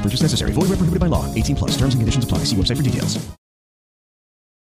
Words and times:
No 0.00 0.04
purchase 0.04 0.24
necessary. 0.24 0.52
Void 0.52 0.70
where 0.70 0.78
prohibited 0.78 0.98
by 0.98 1.08
law. 1.08 1.26
18 1.34 1.56
plus. 1.56 1.76
Terms 1.76 1.94
and 1.94 2.00
conditions 2.00 2.24
apply. 2.24 2.46
See 2.46 2.56
website 2.56 2.76
for 2.76 2.82
details. 2.82 3.20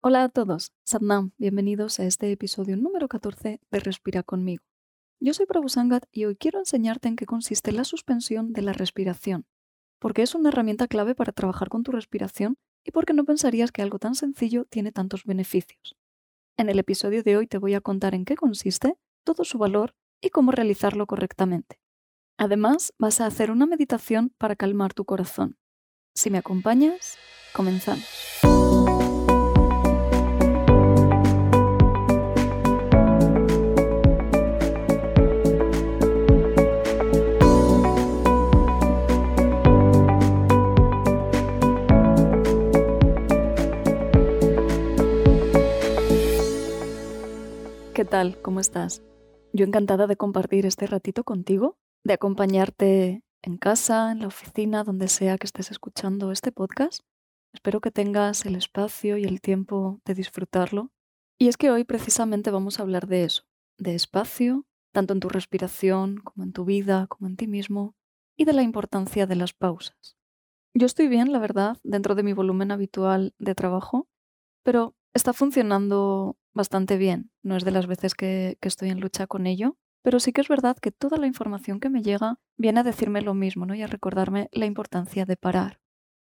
Hola 0.00 0.24
a 0.24 0.28
todos. 0.28 0.70
Satnam. 0.84 1.32
Bienvenidos 1.38 1.98
a 1.98 2.04
este 2.04 2.30
episodio 2.30 2.76
número 2.76 3.08
14 3.08 3.60
de 3.70 3.80
Respira 3.80 4.22
conmigo. 4.22 4.62
Yo 5.18 5.34
soy 5.34 5.46
Prabhu 5.46 5.68
Sangat 5.68 6.04
y 6.12 6.26
hoy 6.26 6.36
quiero 6.36 6.58
enseñarte 6.58 7.08
en 7.08 7.16
qué 7.16 7.26
consiste 7.26 7.72
la 7.72 7.84
suspensión 7.84 8.52
de 8.52 8.62
la 8.62 8.74
respiración, 8.74 9.46
porque 9.98 10.22
es 10.22 10.34
una 10.34 10.50
herramienta 10.50 10.86
clave 10.86 11.14
para 11.14 11.32
trabajar 11.32 11.68
con 11.68 11.82
tu 11.82 11.90
respiración 11.90 12.56
y 12.84 12.90
porque 12.90 13.14
no 13.14 13.24
pensarías 13.24 13.72
que 13.72 13.82
algo 13.82 13.98
tan 13.98 14.14
sencillo 14.14 14.66
tiene 14.66 14.92
tantos 14.92 15.24
beneficios. 15.24 15.96
En 16.58 16.68
el 16.68 16.78
episodio 16.78 17.22
de 17.22 17.38
hoy 17.38 17.46
te 17.46 17.58
voy 17.58 17.74
a 17.74 17.80
contar 17.80 18.14
en 18.14 18.26
qué 18.26 18.36
consiste, 18.36 18.98
todo 19.24 19.44
su 19.44 19.56
valor 19.58 19.94
y 20.20 20.28
cómo 20.28 20.52
realizarlo 20.52 21.06
correctamente. 21.06 21.80
Además, 22.36 22.92
vas 22.98 23.20
a 23.20 23.26
hacer 23.26 23.50
una 23.50 23.64
meditación 23.64 24.32
para 24.38 24.56
calmar 24.56 24.92
tu 24.92 25.04
corazón. 25.04 25.56
Si 26.14 26.30
me 26.30 26.38
acompañas, 26.38 27.16
comenzamos. 27.52 28.04
¿Qué 47.94 48.04
tal? 48.04 48.42
¿Cómo 48.42 48.58
estás? 48.58 49.04
Yo 49.52 49.64
encantada 49.64 50.08
de 50.08 50.16
compartir 50.16 50.66
este 50.66 50.88
ratito 50.88 51.22
contigo, 51.22 51.78
de 52.04 52.14
acompañarte 52.14 53.22
en 53.42 53.56
casa, 53.56 54.12
en 54.12 54.20
la 54.20 54.28
oficina, 54.28 54.84
donde 54.84 55.08
sea 55.08 55.38
que 55.38 55.46
estés 55.46 55.70
escuchando 55.70 56.32
este 56.32 56.52
podcast. 56.52 57.02
Espero 57.52 57.80
que 57.80 57.90
tengas 57.90 58.44
el 58.46 58.56
espacio 58.56 59.16
y 59.16 59.24
el 59.24 59.40
tiempo 59.40 60.00
de 60.04 60.14
disfrutarlo. 60.14 60.92
Y 61.38 61.48
es 61.48 61.56
que 61.56 61.70
hoy 61.70 61.84
precisamente 61.84 62.50
vamos 62.50 62.78
a 62.78 62.82
hablar 62.82 63.06
de 63.06 63.24
eso, 63.24 63.44
de 63.78 63.94
espacio, 63.94 64.66
tanto 64.92 65.14
en 65.14 65.20
tu 65.20 65.28
respiración 65.28 66.18
como 66.18 66.44
en 66.44 66.52
tu 66.52 66.64
vida, 66.64 67.06
como 67.08 67.26
en 67.26 67.36
ti 67.36 67.46
mismo, 67.46 67.94
y 68.36 68.44
de 68.44 68.52
la 68.52 68.62
importancia 68.62 69.26
de 69.26 69.36
las 69.36 69.52
pausas. 69.52 70.16
Yo 70.74 70.86
estoy 70.86 71.08
bien, 71.08 71.32
la 71.32 71.38
verdad, 71.38 71.78
dentro 71.84 72.14
de 72.14 72.22
mi 72.22 72.32
volumen 72.32 72.70
habitual 72.70 73.34
de 73.38 73.54
trabajo, 73.54 74.08
pero 74.62 74.94
está 75.14 75.32
funcionando 75.32 76.36
bastante 76.52 76.96
bien. 76.96 77.30
No 77.42 77.56
es 77.56 77.64
de 77.64 77.70
las 77.70 77.86
veces 77.86 78.14
que, 78.14 78.58
que, 78.60 78.68
estoy 78.68 78.90
en 78.90 79.00
lucha 79.00 79.26
con 79.26 79.46
ello, 79.46 79.76
pero 80.04 80.20
sí 80.20 80.34
que 80.34 80.42
es 80.42 80.48
verdad 80.48 80.76
que 80.76 80.92
toda 80.92 81.16
la 81.16 81.26
información 81.26 81.80
que 81.80 81.88
me 81.88 82.02
llega 82.02 82.38
viene 82.58 82.80
a 82.80 82.82
decirme 82.82 83.22
lo 83.22 83.32
mismo 83.32 83.64
¿no? 83.64 83.74
y 83.74 83.80
a 83.80 83.86
recordarme 83.86 84.50
la 84.52 84.66
importancia 84.66 85.24
de 85.24 85.38
parar, 85.38 85.80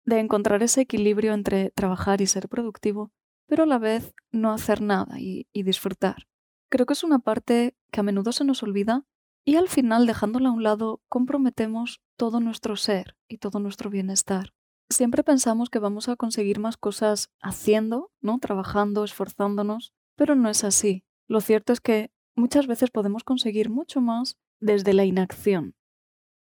de 0.06 0.18
encontrar 0.18 0.62
ese 0.62 0.80
equilibrio 0.80 1.34
entre 1.34 1.72
trabajar 1.72 2.22
y 2.22 2.26
ser 2.26 2.48
productivo, 2.48 3.12
pero 3.46 3.64
a 3.64 3.66
la 3.66 3.78
vez 3.78 4.14
no 4.32 4.50
hacer 4.50 4.80
nada 4.80 5.20
y, 5.20 5.46
disfrutar. 5.52 6.26
Creo 6.70 6.86
que 6.86 6.94
es 6.94 7.04
una 7.04 7.18
parte 7.18 7.76
que 7.92 8.00
a 8.00 8.02
menudo 8.02 8.32
se 8.32 8.44
nos 8.44 8.62
olvida 8.62 9.04
y 9.44 9.56
al 9.56 9.68
final, 9.68 10.06
dejándola 10.06 10.48
a 10.48 10.52
un 10.52 10.62
lado, 10.62 11.02
comprometemos 11.10 12.00
todo 12.16 12.40
nuestro 12.40 12.76
ser 12.76 13.14
y 13.28 13.38
todo 13.38 13.60
nuestro 13.60 13.90
bienestar. 13.90 14.54
Siempre 14.88 15.22
pensamos 15.22 15.68
que 15.68 15.80
vamos 15.80 16.08
a 16.08 16.16
conseguir 16.16 16.60
más 16.60 16.78
cosas 16.78 17.30
haciendo, 17.42 18.10
¿no? 18.22 18.38
Trabajando, 18.38 19.04
esforzándonos, 19.04 19.92
pero 20.16 20.34
no 20.34 20.48
es 20.48 20.64
así. 20.64 21.04
Lo 21.28 21.40
cierto 21.40 21.72
es 21.72 21.80
que 21.80 22.10
muchas 22.36 22.66
veces 22.66 22.90
podemos 22.90 23.24
conseguir 23.24 23.70
mucho 23.70 24.00
más 24.00 24.36
desde 24.60 24.92
la 24.92 25.04
inacción. 25.04 25.74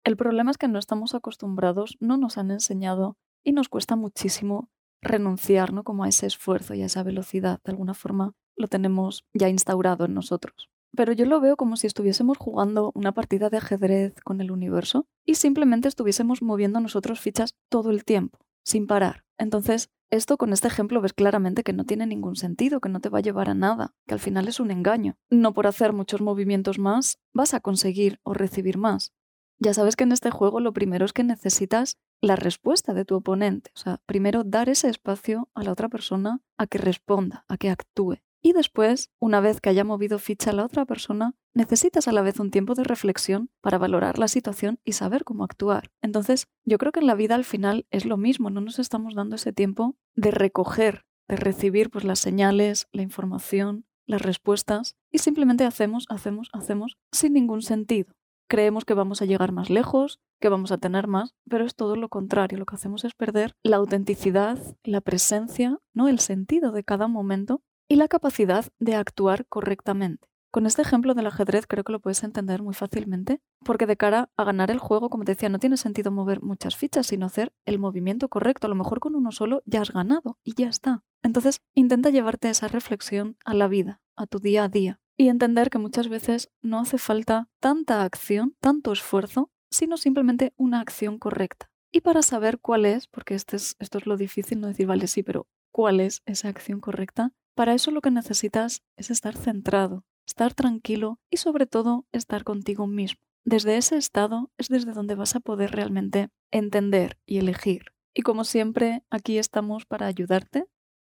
El 0.04 0.18
problema 0.18 0.52
es 0.52 0.58
que 0.58 0.68
no 0.68 0.80
estamos 0.80 1.16
acostumbrados, 1.16 1.98
no 2.02 2.18
nos 2.18 2.38
han 2.38 2.52
enseñado 2.52 3.18
y 3.44 3.54
nos 3.54 3.70
cuesta 3.70 3.96
muchísimo 3.96 4.70
renunciar 5.02 5.72
¿no? 5.72 5.84
como 5.84 6.04
a 6.04 6.10
ese 6.10 6.26
esfuerzo 6.26 6.74
y 6.74 6.82
a 6.82 6.88
esa 6.88 7.04
velocidad. 7.04 7.62
De 7.64 7.72
alguna 7.72 7.94
forma 7.94 8.34
lo 8.56 8.68
tenemos 8.68 9.26
ya 9.34 9.50
instaurado 9.50 10.06
en 10.06 10.14
nosotros. 10.14 10.70
Pero 10.96 11.12
yo 11.12 11.26
lo 11.26 11.40
veo 11.40 11.56
como 11.58 11.76
si 11.76 11.88
estuviésemos 11.88 12.38
jugando 12.38 12.92
una 12.94 13.14
partida 13.14 13.50
de 13.50 13.58
ajedrez 13.58 14.14
con 14.24 14.42
el 14.42 14.52
universo 14.52 15.08
y 15.26 15.36
simplemente 15.36 15.88
estuviésemos 15.88 16.42
moviendo 16.42 16.80
nosotros 16.80 17.20
fichas 17.20 17.56
todo 17.70 17.90
el 17.90 18.06
tiempo, 18.06 18.40
sin 18.64 18.86
parar. 18.86 19.23
Entonces, 19.38 19.90
esto 20.10 20.38
con 20.38 20.54
este 20.54 20.68
ejemplo 20.68 21.02
ves 21.02 21.14
claramente 21.14 21.64
que 21.64 21.74
no 21.74 21.86
tiene 21.86 22.06
ningún 22.06 22.36
sentido, 22.36 22.80
que 22.80 22.90
no 22.90 23.00
te 23.00 23.10
va 23.10 23.18
a 23.20 23.22
llevar 23.22 23.50
a 23.50 23.56
nada, 23.56 23.96
que 24.08 24.14
al 24.14 24.20
final 24.20 24.48
es 24.48 24.60
un 24.60 24.70
engaño. 24.70 25.18
No 25.30 25.54
por 25.54 25.68
hacer 25.68 25.92
muchos 25.94 26.22
movimientos 26.22 26.78
más 26.78 27.20
vas 27.34 27.54
a 27.54 27.60
conseguir 27.60 28.20
o 28.24 28.34
recibir 28.34 28.78
más. 28.78 29.14
Ya 29.60 29.74
sabes 29.74 29.96
que 29.96 30.04
en 30.04 30.12
este 30.12 30.30
juego 30.30 30.60
lo 30.60 30.74
primero 30.74 31.06
es 31.06 31.14
que 31.14 31.24
necesitas 31.24 31.98
la 32.22 32.36
respuesta 32.36 32.94
de 32.94 33.06
tu 33.06 33.16
oponente. 33.16 33.72
O 33.76 33.80
sea, 33.80 34.02
primero 34.06 34.44
dar 34.44 34.70
ese 34.70 34.90
espacio 34.90 35.50
a 35.54 35.64
la 35.64 35.72
otra 35.72 35.90
persona 35.90 36.42
a 36.58 36.68
que 36.68 36.78
responda, 36.78 37.46
a 37.48 37.58
que 37.58 37.70
actúe. 37.70 38.18
Y 38.46 38.52
después, 38.52 39.10
una 39.20 39.40
vez 39.40 39.62
que 39.62 39.70
haya 39.70 39.86
movido 39.86 40.20
ficha 40.20 40.52
la 40.52 40.66
otra 40.66 40.84
persona, 40.84 41.34
necesitas 41.54 42.10
a 42.10 42.12
la 42.12 42.22
vez 42.22 42.42
un 42.42 42.52
tiempo 42.52 42.76
de 42.76 42.84
reflexión 42.84 43.50
para 43.62 43.78
valorar 43.78 44.20
la 44.20 44.28
situación 44.28 44.80
y 44.84 44.92
saber 44.92 45.24
cómo 45.24 45.46
actuar. 45.46 45.92
Entonces, 46.02 46.50
yo 46.66 46.78
creo 46.78 46.92
que 46.92 47.00
en 47.00 47.08
la 47.08 47.16
vida 47.16 47.36
al 47.36 47.46
final 47.46 47.88
es 47.90 48.06
lo 48.06 48.18
mismo, 48.18 48.50
no 48.50 48.60
nos 48.60 48.80
estamos 48.80 49.16
dando 49.16 49.38
ese 49.38 49.54
tiempo 49.54 49.96
de 50.16 50.32
recoger, 50.32 51.06
de 51.30 51.38
recibir 51.38 51.90
pues, 51.90 52.04
las 52.04 52.20
señales, 52.20 52.90
la 52.92 53.02
información, 53.02 53.86
las 54.06 54.22
respuestas, 54.22 54.98
y 55.10 55.20
simplemente 55.20 55.64
hacemos, 55.64 56.06
hacemos, 56.10 56.50
hacemos 56.52 56.98
sin 57.14 57.32
ningún 57.32 57.62
sentido. 57.62 58.14
Creemos 58.50 58.84
que 58.84 58.94
vamos 58.94 59.22
a 59.22 59.26
llegar 59.26 59.54
más 59.54 59.70
lejos, 59.70 60.20
que 60.42 60.50
vamos 60.50 60.74
a 60.74 60.78
tener 60.78 61.08
más, 61.08 61.34
pero 61.50 61.66
es 61.66 61.76
todo 61.76 61.96
lo 61.96 62.10
contrario. 62.10 62.60
Lo 62.60 62.66
que 62.66 62.76
hacemos 62.76 63.06
es 63.06 63.14
perder 63.14 63.56
la 63.64 63.78
autenticidad, 63.78 64.60
la 64.84 65.00
presencia, 65.00 65.80
¿no? 65.94 66.10
el 66.10 66.20
sentido 66.20 66.74
de 66.74 66.84
cada 66.84 67.08
momento 67.08 67.62
y 67.94 67.96
la 67.96 68.08
capacidad 68.08 68.66
de 68.80 68.96
actuar 68.96 69.46
correctamente. 69.46 70.28
Con 70.50 70.66
este 70.66 70.82
ejemplo 70.82 71.14
del 71.14 71.28
ajedrez 71.28 71.68
creo 71.68 71.84
que 71.84 71.92
lo 71.92 72.00
puedes 72.00 72.24
entender 72.24 72.64
muy 72.64 72.74
fácilmente, 72.74 73.40
porque 73.64 73.86
de 73.86 73.98
cara 73.98 74.32
a 74.36 74.44
ganar 74.44 74.72
el 74.72 74.80
juego, 74.80 75.12
como 75.12 75.26
te 75.26 75.34
decía, 75.34 75.48
no 75.50 75.60
tiene 75.60 75.78
sentido 75.78 76.10
mover 76.10 76.42
muchas 76.42 76.76
fichas, 76.76 77.06
sino 77.06 77.28
hacer 77.28 77.54
el 77.66 77.78
movimiento 77.78 78.30
correcto. 78.30 78.66
A 78.66 78.70
lo 78.72 78.76
mejor 78.76 79.00
con 79.00 79.14
uno 79.14 79.32
solo 79.32 79.62
ya 79.68 79.82
has 79.82 79.92
ganado 79.92 80.40
y 80.44 80.56
ya 80.56 80.70
está. 80.70 81.04
Entonces, 81.22 81.62
intenta 81.76 82.10
llevarte 82.10 82.50
esa 82.50 82.68
reflexión 82.68 83.38
a 83.46 83.54
la 83.54 83.68
vida, 83.68 84.02
a 84.16 84.26
tu 84.26 84.40
día 84.40 84.64
a 84.64 84.70
día, 84.70 85.00
y 85.16 85.28
entender 85.28 85.70
que 85.70 85.78
muchas 85.78 86.10
veces 86.10 86.50
no 86.64 86.80
hace 86.80 86.98
falta 86.98 87.48
tanta 87.60 88.02
acción, 88.02 88.56
tanto 88.60 88.92
esfuerzo, 88.92 89.52
sino 89.70 89.98
simplemente 89.98 90.52
una 90.58 90.80
acción 90.80 91.20
correcta. 91.20 91.70
Y 91.92 92.02
para 92.02 92.24
saber 92.24 92.58
cuál 92.58 92.88
es, 92.88 93.06
porque 93.06 93.36
este 93.36 93.58
es, 93.58 93.76
esto 93.78 94.00
es 94.00 94.08
lo 94.08 94.18
difícil, 94.18 94.62
no 94.62 94.66
decir, 94.66 94.88
vale, 94.88 95.06
sí, 95.06 95.22
pero 95.22 95.46
cuál 95.72 96.00
es 96.00 96.24
esa 96.26 96.48
acción 96.48 96.80
correcta, 96.80 97.34
para 97.56 97.74
eso 97.74 97.92
lo 97.92 98.02
que 98.02 98.12
necesitas 98.12 98.84
es 98.98 99.12
estar 99.12 99.36
centrado, 99.36 100.06
estar 100.26 100.54
tranquilo 100.54 101.20
y 101.30 101.38
sobre 101.38 101.66
todo 101.66 102.06
estar 102.12 102.44
contigo 102.44 102.88
mismo. 102.88 103.22
Desde 103.46 103.78
ese 103.78 103.98
estado 103.98 104.52
es 104.58 104.70
desde 104.70 104.94
donde 104.94 105.16
vas 105.16 105.36
a 105.36 105.42
poder 105.42 105.72
realmente 105.72 106.30
entender 106.52 107.20
y 107.26 107.40
elegir. 107.40 107.94
Y 108.14 108.22
como 108.22 108.44
siempre, 108.44 109.04
aquí 109.10 109.38
estamos 109.38 109.86
para 109.86 110.08
ayudarte. 110.08 110.66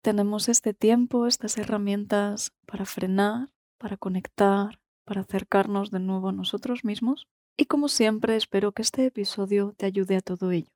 Tenemos 0.02 0.48
este 0.48 0.74
tiempo, 0.74 1.26
estas 1.26 1.56
herramientas 1.58 2.52
para 2.66 2.84
frenar, 2.84 3.50
para 3.78 3.96
conectar, 3.96 4.80
para 5.04 5.20
acercarnos 5.20 5.90
de 5.90 6.00
nuevo 6.00 6.28
a 6.28 6.32
nosotros 6.32 6.84
mismos. 6.84 7.28
Y 7.56 7.66
como 7.66 7.88
siempre, 7.88 8.36
espero 8.36 8.72
que 8.72 8.82
este 8.82 9.06
episodio 9.06 9.74
te 9.76 9.86
ayude 9.86 10.16
a 10.16 10.20
todo 10.20 10.50
ello. 10.50 10.75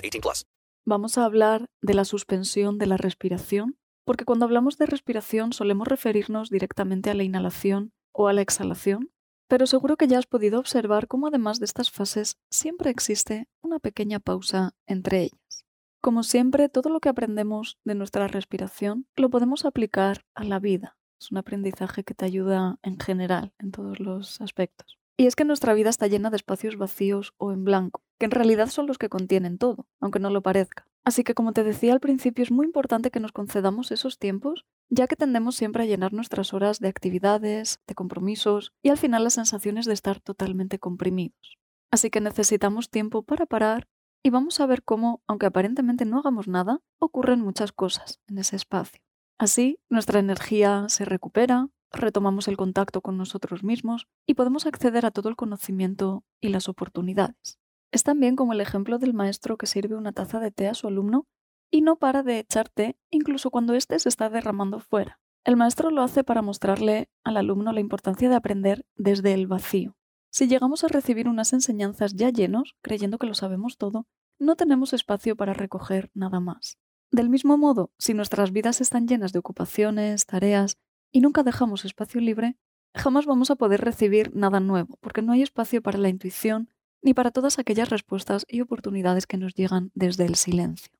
18 0.01 0.21
plus. 0.21 0.45
Vamos 0.85 1.17
a 1.17 1.25
hablar 1.25 1.67
de 1.81 1.93
la 1.93 2.05
suspensión 2.05 2.77
de 2.77 2.87
la 2.87 2.97
respiración, 2.97 3.77
porque 4.03 4.25
cuando 4.25 4.45
hablamos 4.45 4.77
de 4.77 4.87
respiración 4.87 5.53
solemos 5.53 5.87
referirnos 5.87 6.49
directamente 6.49 7.09
a 7.09 7.13
la 7.13 7.23
inhalación 7.23 7.93
o 8.11 8.27
a 8.27 8.33
la 8.33 8.41
exhalación, 8.41 9.11
pero 9.47 9.67
seguro 9.67 9.97
que 9.97 10.07
ya 10.07 10.17
has 10.17 10.27
podido 10.27 10.59
observar 10.59 11.07
cómo 11.07 11.27
además 11.27 11.59
de 11.59 11.65
estas 11.65 11.91
fases 11.91 12.37
siempre 12.49 12.89
existe 12.89 13.47
una 13.61 13.79
pequeña 13.79 14.19
pausa 14.19 14.73
entre 14.87 15.23
ellas. 15.23 15.65
Como 16.01 16.23
siempre, 16.23 16.67
todo 16.67 16.89
lo 16.89 16.99
que 16.99 17.09
aprendemos 17.09 17.77
de 17.83 17.93
nuestra 17.93 18.27
respiración 18.27 19.05
lo 19.15 19.29
podemos 19.29 19.65
aplicar 19.65 20.25
a 20.33 20.43
la 20.43 20.59
vida. 20.59 20.97
Es 21.19 21.31
un 21.31 21.37
aprendizaje 21.37 22.03
que 22.03 22.15
te 22.15 22.25
ayuda 22.25 22.79
en 22.81 22.99
general, 22.99 23.53
en 23.59 23.71
todos 23.71 23.99
los 23.99 24.41
aspectos. 24.41 24.97
Y 25.15 25.27
es 25.27 25.35
que 25.35 25.45
nuestra 25.45 25.75
vida 25.75 25.91
está 25.91 26.07
llena 26.07 26.31
de 26.31 26.37
espacios 26.37 26.77
vacíos 26.77 27.33
o 27.37 27.51
en 27.51 27.63
blanco, 27.63 28.01
que 28.21 28.25
en 28.25 28.31
realidad 28.31 28.67
son 28.67 28.85
los 28.85 28.99
que 28.99 29.09
contienen 29.09 29.57
todo, 29.57 29.87
aunque 29.99 30.19
no 30.19 30.29
lo 30.29 30.43
parezca. 30.43 30.87
Así 31.03 31.23
que 31.23 31.33
como 31.33 31.53
te 31.53 31.63
decía 31.63 31.91
al 31.91 31.99
principio, 31.99 32.43
es 32.43 32.51
muy 32.51 32.67
importante 32.67 33.09
que 33.09 33.19
nos 33.19 33.31
concedamos 33.31 33.91
esos 33.91 34.19
tiempos, 34.19 34.67
ya 34.91 35.07
que 35.07 35.15
tendemos 35.15 35.55
siempre 35.55 35.81
a 35.81 35.85
llenar 35.87 36.13
nuestras 36.13 36.53
horas 36.53 36.79
de 36.79 36.87
actividades, 36.87 37.79
de 37.87 37.95
compromisos 37.95 38.73
y 38.83 38.89
al 38.89 38.99
final 38.99 39.23
las 39.23 39.33
sensaciones 39.33 39.87
de 39.87 39.93
estar 39.93 40.19
totalmente 40.19 40.77
comprimidos. 40.77 41.57
Así 41.89 42.11
que 42.11 42.21
necesitamos 42.21 42.91
tiempo 42.91 43.23
para 43.23 43.47
parar 43.47 43.87
y 44.21 44.29
vamos 44.29 44.59
a 44.59 44.67
ver 44.67 44.83
cómo, 44.83 45.23
aunque 45.25 45.47
aparentemente 45.47 46.05
no 46.05 46.19
hagamos 46.19 46.47
nada, 46.47 46.79
ocurren 46.99 47.41
muchas 47.41 47.71
cosas 47.71 48.21
en 48.27 48.37
ese 48.37 48.55
espacio. 48.55 49.01
Así, 49.39 49.79
nuestra 49.89 50.19
energía 50.19 50.85
se 50.89 51.05
recupera, 51.05 51.69
retomamos 51.91 52.47
el 52.47 52.55
contacto 52.55 53.01
con 53.01 53.17
nosotros 53.17 53.63
mismos 53.63 54.07
y 54.27 54.35
podemos 54.35 54.67
acceder 54.67 55.07
a 55.07 55.11
todo 55.11 55.27
el 55.27 55.35
conocimiento 55.35 56.23
y 56.39 56.49
las 56.49 56.69
oportunidades. 56.69 57.60
Es 57.91 58.03
también 58.03 58.35
como 58.35 58.53
el 58.53 58.61
ejemplo 58.61 58.97
del 58.99 59.13
maestro 59.13 59.57
que 59.57 59.67
sirve 59.67 59.95
una 59.95 60.13
taza 60.13 60.39
de 60.39 60.51
té 60.51 60.67
a 60.67 60.73
su 60.73 60.87
alumno 60.87 61.27
y 61.69 61.81
no 61.81 61.97
para 61.97 62.23
de 62.23 62.39
echar 62.39 62.69
té 62.69 62.97
incluso 63.09 63.51
cuando 63.51 63.73
éste 63.73 63.99
se 63.99 64.09
está 64.09 64.29
derramando 64.29 64.79
fuera. 64.79 65.19
El 65.43 65.57
maestro 65.57 65.89
lo 65.89 66.01
hace 66.03 66.23
para 66.23 66.41
mostrarle 66.41 67.09
al 67.23 67.37
alumno 67.37 67.73
la 67.73 67.79
importancia 67.79 68.29
de 68.29 68.35
aprender 68.35 68.85
desde 68.95 69.33
el 69.33 69.47
vacío. 69.47 69.97
Si 70.29 70.47
llegamos 70.47 70.83
a 70.83 70.87
recibir 70.87 71.27
unas 71.27 71.51
enseñanzas 71.51 72.13
ya 72.15 72.29
llenos, 72.29 72.75
creyendo 72.81 73.17
que 73.17 73.27
lo 73.27 73.33
sabemos 73.33 73.77
todo, 73.77 74.07
no 74.39 74.55
tenemos 74.55 74.93
espacio 74.93 75.35
para 75.35 75.53
recoger 75.53 76.09
nada 76.13 76.39
más. 76.39 76.77
Del 77.11 77.29
mismo 77.29 77.57
modo, 77.57 77.91
si 77.97 78.13
nuestras 78.13 78.51
vidas 78.51 78.79
están 78.79 79.07
llenas 79.07 79.33
de 79.33 79.39
ocupaciones, 79.39 80.25
tareas, 80.25 80.77
y 81.11 81.19
nunca 81.19 81.43
dejamos 81.43 81.83
espacio 81.83 82.21
libre, 82.21 82.57
jamás 82.95 83.25
vamos 83.25 83.51
a 83.51 83.55
poder 83.55 83.81
recibir 83.81 84.33
nada 84.33 84.61
nuevo, 84.61 84.97
porque 85.01 85.21
no 85.21 85.33
hay 85.33 85.41
espacio 85.41 85.81
para 85.81 85.97
la 85.97 86.07
intuición 86.07 86.69
ni 87.01 87.13
para 87.13 87.31
todas 87.31 87.59
aquellas 87.59 87.89
respuestas 87.89 88.45
y 88.47 88.61
oportunidades 88.61 89.27
que 89.27 89.37
nos 89.37 89.53
llegan 89.53 89.91
desde 89.93 90.25
el 90.25 90.35
silencio. 90.35 90.91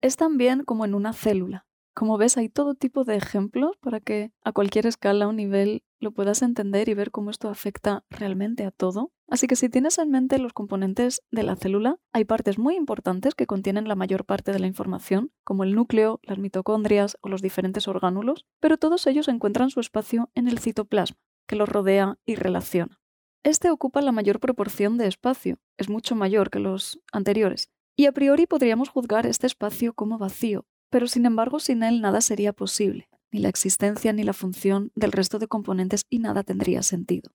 Es 0.00 0.16
también 0.16 0.64
como 0.64 0.84
en 0.84 0.94
una 0.94 1.12
célula. 1.12 1.66
Como 1.92 2.16
ves, 2.16 2.36
hay 2.36 2.48
todo 2.48 2.74
tipo 2.74 3.04
de 3.04 3.16
ejemplos 3.16 3.76
para 3.78 4.00
que 4.00 4.32
a 4.42 4.52
cualquier 4.52 4.86
escala 4.86 5.28
o 5.28 5.32
nivel 5.32 5.82
lo 5.98 6.12
puedas 6.12 6.40
entender 6.40 6.88
y 6.88 6.94
ver 6.94 7.10
cómo 7.10 7.30
esto 7.30 7.48
afecta 7.48 8.04
realmente 8.08 8.64
a 8.64 8.70
todo. 8.70 9.12
Así 9.28 9.46
que 9.46 9.56
si 9.56 9.68
tienes 9.68 9.98
en 9.98 10.10
mente 10.10 10.38
los 10.38 10.52
componentes 10.52 11.22
de 11.30 11.42
la 11.42 11.56
célula, 11.56 11.98
hay 12.12 12.24
partes 12.24 12.58
muy 12.58 12.76
importantes 12.76 13.34
que 13.34 13.46
contienen 13.46 13.86
la 13.86 13.96
mayor 13.96 14.24
parte 14.24 14.52
de 14.52 14.60
la 14.60 14.66
información, 14.66 15.32
como 15.44 15.64
el 15.64 15.74
núcleo, 15.74 16.20
las 16.22 16.38
mitocondrias 16.38 17.18
o 17.20 17.28
los 17.28 17.42
diferentes 17.42 17.86
orgánulos, 17.86 18.46
pero 18.60 18.78
todos 18.78 19.06
ellos 19.06 19.28
encuentran 19.28 19.70
su 19.70 19.80
espacio 19.80 20.30
en 20.34 20.48
el 20.48 20.58
citoplasma, 20.58 21.18
que 21.46 21.56
los 21.56 21.68
rodea 21.68 22.18
y 22.24 22.36
relaciona. 22.36 22.99
Este 23.42 23.70
ocupa 23.70 24.02
la 24.02 24.12
mayor 24.12 24.38
proporción 24.38 24.98
de 24.98 25.06
espacio, 25.06 25.56
es 25.78 25.88
mucho 25.88 26.14
mayor 26.14 26.50
que 26.50 26.58
los 26.58 27.00
anteriores, 27.10 27.70
y 27.96 28.04
a 28.04 28.12
priori 28.12 28.46
podríamos 28.46 28.90
juzgar 28.90 29.24
este 29.24 29.46
espacio 29.46 29.94
como 29.94 30.18
vacío, 30.18 30.66
pero 30.90 31.06
sin 31.06 31.24
embargo 31.24 31.58
sin 31.58 31.82
él 31.82 32.02
nada 32.02 32.20
sería 32.20 32.52
posible, 32.52 33.08
ni 33.32 33.40
la 33.40 33.48
existencia 33.48 34.12
ni 34.12 34.24
la 34.24 34.34
función 34.34 34.92
del 34.94 35.12
resto 35.12 35.38
de 35.38 35.48
componentes 35.48 36.04
y 36.10 36.18
nada 36.18 36.42
tendría 36.42 36.82
sentido. 36.82 37.30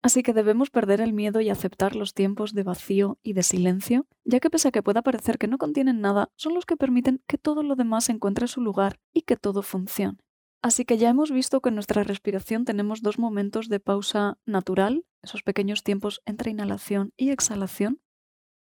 Así 0.00 0.22
que 0.22 0.32
debemos 0.32 0.70
perder 0.70 1.00
el 1.00 1.12
miedo 1.12 1.40
y 1.40 1.50
aceptar 1.50 1.96
los 1.96 2.14
tiempos 2.14 2.54
de 2.54 2.62
vacío 2.62 3.18
y 3.24 3.32
de 3.32 3.42
silencio, 3.42 4.06
ya 4.24 4.38
que 4.38 4.50
pese 4.50 4.68
a 4.68 4.70
que 4.70 4.84
pueda 4.84 5.02
parecer 5.02 5.38
que 5.38 5.48
no 5.48 5.58
contienen 5.58 6.00
nada, 6.00 6.30
son 6.36 6.54
los 6.54 6.66
que 6.66 6.76
permiten 6.76 7.20
que 7.26 7.36
todo 7.36 7.64
lo 7.64 7.74
demás 7.74 8.08
encuentre 8.10 8.46
su 8.46 8.60
lugar 8.60 9.00
y 9.12 9.22
que 9.22 9.36
todo 9.36 9.62
funcione. 9.62 10.18
Así 10.60 10.84
que 10.84 10.98
ya 10.98 11.08
hemos 11.08 11.30
visto 11.30 11.60
que 11.60 11.68
en 11.68 11.76
nuestra 11.76 12.02
respiración 12.02 12.64
tenemos 12.64 13.00
dos 13.00 13.18
momentos 13.18 13.68
de 13.68 13.78
pausa 13.78 14.38
natural, 14.44 15.04
esos 15.22 15.42
pequeños 15.42 15.84
tiempos 15.84 16.20
entre 16.26 16.50
inhalación 16.50 17.12
y 17.16 17.30
exhalación. 17.30 18.00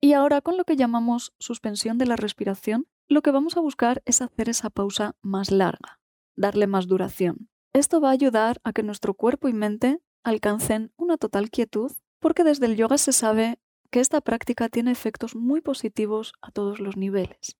Y 0.00 0.12
ahora 0.12 0.40
con 0.40 0.56
lo 0.56 0.64
que 0.64 0.76
llamamos 0.76 1.34
suspensión 1.38 1.98
de 1.98 2.06
la 2.06 2.16
respiración, 2.16 2.86
lo 3.08 3.22
que 3.22 3.32
vamos 3.32 3.56
a 3.56 3.60
buscar 3.60 4.02
es 4.06 4.22
hacer 4.22 4.48
esa 4.48 4.70
pausa 4.70 5.16
más 5.20 5.50
larga, 5.50 6.00
darle 6.36 6.68
más 6.68 6.86
duración. 6.86 7.50
Esto 7.72 8.00
va 8.00 8.08
a 8.08 8.12
ayudar 8.12 8.60
a 8.62 8.72
que 8.72 8.84
nuestro 8.84 9.14
cuerpo 9.14 9.48
y 9.48 9.52
mente 9.52 10.00
alcancen 10.22 10.92
una 10.96 11.16
total 11.16 11.50
quietud, 11.50 11.92
porque 12.20 12.44
desde 12.44 12.66
el 12.66 12.76
yoga 12.76 12.98
se 12.98 13.12
sabe 13.12 13.58
que 13.90 14.00
esta 14.00 14.20
práctica 14.20 14.68
tiene 14.68 14.92
efectos 14.92 15.34
muy 15.34 15.60
positivos 15.60 16.34
a 16.40 16.52
todos 16.52 16.78
los 16.78 16.96
niveles. 16.96 17.56